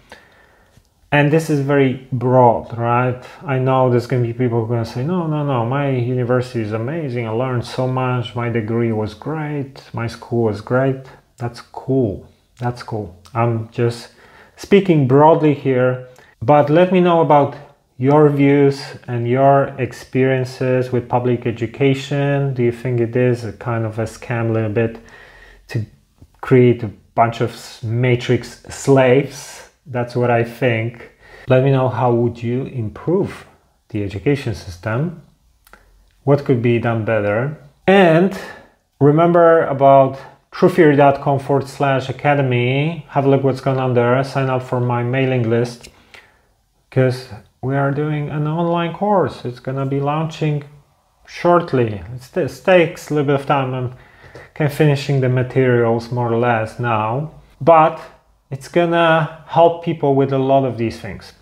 And 1.11 1.33
this 1.33 1.49
is 1.49 1.61
very 1.61 2.07
broad, 2.13 2.77
right? 2.77 3.23
I 3.55 3.59
know 3.59 3.89
there's 3.89 4.07
going 4.07 4.23
to 4.23 4.27
be 4.31 4.35
people 4.43 4.59
who 4.59 4.65
are 4.67 4.73
going 4.75 4.85
to 4.85 4.91
say, 4.97 5.03
no, 5.03 5.27
no, 5.27 5.41
no, 5.53 5.65
my 5.65 5.89
university 5.89 6.61
is 6.61 6.75
amazing. 6.75 7.27
I 7.27 7.31
learned 7.31 7.65
so 7.65 7.85
much. 7.89 8.35
My 8.35 8.51
degree 8.51 8.93
was 8.93 9.15
great. 9.15 9.73
My 9.95 10.07
school 10.07 10.43
was 10.51 10.61
great. 10.61 11.01
That's 11.39 11.63
cool. 11.63 12.29
That's 12.59 12.83
cool. 12.83 13.09
I'm 13.33 13.71
just 13.71 14.09
speaking 14.57 15.09
broadly 15.09 15.55
here, 15.55 16.09
but 16.43 16.69
let 16.69 16.93
me 16.93 17.01
know 17.01 17.23
about 17.23 17.57
your 17.97 18.29
views 18.29 18.77
and 19.09 19.27
your 19.27 19.55
experiences 19.87 20.93
with 20.93 21.09
public 21.09 21.47
education. 21.47 22.53
Do 22.53 22.63
you 22.63 22.73
think 22.83 23.01
it 23.01 23.17
is 23.17 23.45
a 23.45 23.55
kind 23.55 23.87
of 23.87 23.99
a 23.99 24.07
scam 24.17 24.51
a 24.51 24.53
little 24.53 24.77
bit 24.83 24.99
to 25.69 25.87
create 26.43 26.85
bunch 27.17 27.41
of 27.41 27.83
matrix 27.83 28.63
slaves. 28.69 29.71
That's 29.87 30.15
what 30.15 30.31
I 30.31 30.45
think. 30.45 31.11
Let 31.49 31.65
me 31.65 31.73
know 31.73 31.89
how 31.89 32.13
would 32.13 32.41
you 32.43 32.65
improve 32.65 33.47
the 33.89 34.05
education 34.05 34.55
system? 34.55 35.23
What 36.25 36.45
could 36.45 36.61
be 36.63 36.79
done 36.79 37.05
better? 37.05 37.57
And 37.87 38.39
remember 39.01 39.65
about 39.67 40.19
truththeory.com 40.53 41.39
forward 41.41 41.69
slash 41.69 42.09
academy. 42.09 43.07
Have 43.11 43.25
a 43.27 43.29
look 43.31 43.43
what's 43.43 43.61
going 43.61 43.79
on 43.79 43.95
there. 43.95 44.23
Sign 44.23 44.51
up 44.51 44.63
for 44.63 44.81
my 44.81 45.03
mailing 45.03 45.49
list 45.49 45.89
because 46.89 47.29
we 47.63 47.77
are 47.77 47.93
doing 47.93 48.29
an 48.29 48.47
online 48.47 48.93
course. 48.93 49.45
It's 49.45 49.61
going 49.61 49.79
to 49.79 49.87
be 49.87 50.01
launching 50.01 50.65
shortly. 51.27 52.03
It 52.35 52.63
takes 52.65 53.11
a 53.11 53.15
little 53.15 53.27
bit 53.27 53.41
of 53.41 53.47
time. 53.47 53.75
I'm 53.75 53.95
finishing 54.55 55.21
the 55.21 55.29
materials 55.29 56.11
more 56.11 56.33
or 56.33 56.39
less 56.39 56.79
now, 56.79 57.33
but 57.61 58.01
it's 58.51 58.69
gonna 58.69 59.45
help 59.49 59.85
people 59.85 60.15
with 60.15 60.33
a 60.33 60.39
lot 60.39 60.65
of 60.65 60.79
these 60.79 61.01
things. 61.01 61.33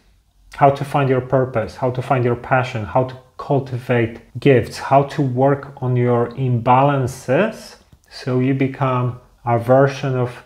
How 0.56 0.70
to 0.70 0.84
find 0.84 1.08
your 1.08 1.20
purpose, 1.20 1.76
how 1.76 1.90
to 1.90 2.02
find 2.02 2.24
your 2.24 2.36
passion, 2.36 2.84
how 2.84 3.04
to 3.04 3.16
cultivate 3.36 4.20
gifts, 4.38 4.78
how 4.78 5.02
to 5.02 5.22
work 5.22 5.72
on 5.82 5.96
your 5.96 6.30
imbalances 6.30 7.76
so 8.10 8.38
you 8.38 8.54
become 8.54 9.20
a 9.44 9.58
version 9.58 10.14
of 10.16 10.44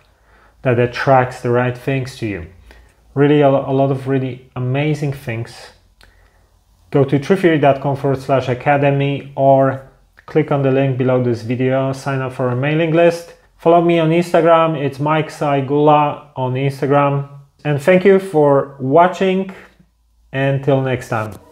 that 0.62 0.78
attracts 0.78 1.40
the 1.42 1.50
right 1.50 1.76
things 1.76 2.16
to 2.16 2.26
you. 2.26 2.46
Really, 3.14 3.40
a, 3.40 3.48
a 3.48 3.72
lot 3.72 3.90
of 3.90 4.08
really 4.08 4.50
amazing 4.56 5.12
things. 5.12 5.70
Go 6.90 7.04
to 7.04 7.18
truththeory.com 7.18 7.96
forward 7.96 8.20
slash 8.20 8.48
academy 8.48 9.32
or 9.36 9.87
click 10.28 10.52
on 10.52 10.62
the 10.62 10.70
link 10.70 10.98
below 10.98 11.22
this 11.24 11.42
video, 11.42 11.92
sign 11.92 12.20
up 12.20 12.32
for 12.32 12.50
a 12.50 12.56
mailing 12.56 12.92
list. 12.92 13.34
Follow 13.56 13.82
me 13.82 13.98
on 13.98 14.10
Instagram, 14.10 14.76
it's 14.76 15.00
Mike 15.00 15.30
Sygula 15.30 16.28
on 16.36 16.54
Instagram. 16.54 17.28
And 17.64 17.82
thank 17.82 18.04
you 18.04 18.20
for 18.20 18.76
watching. 18.78 19.52
Until 20.32 20.82
next 20.82 21.08
time. 21.08 21.47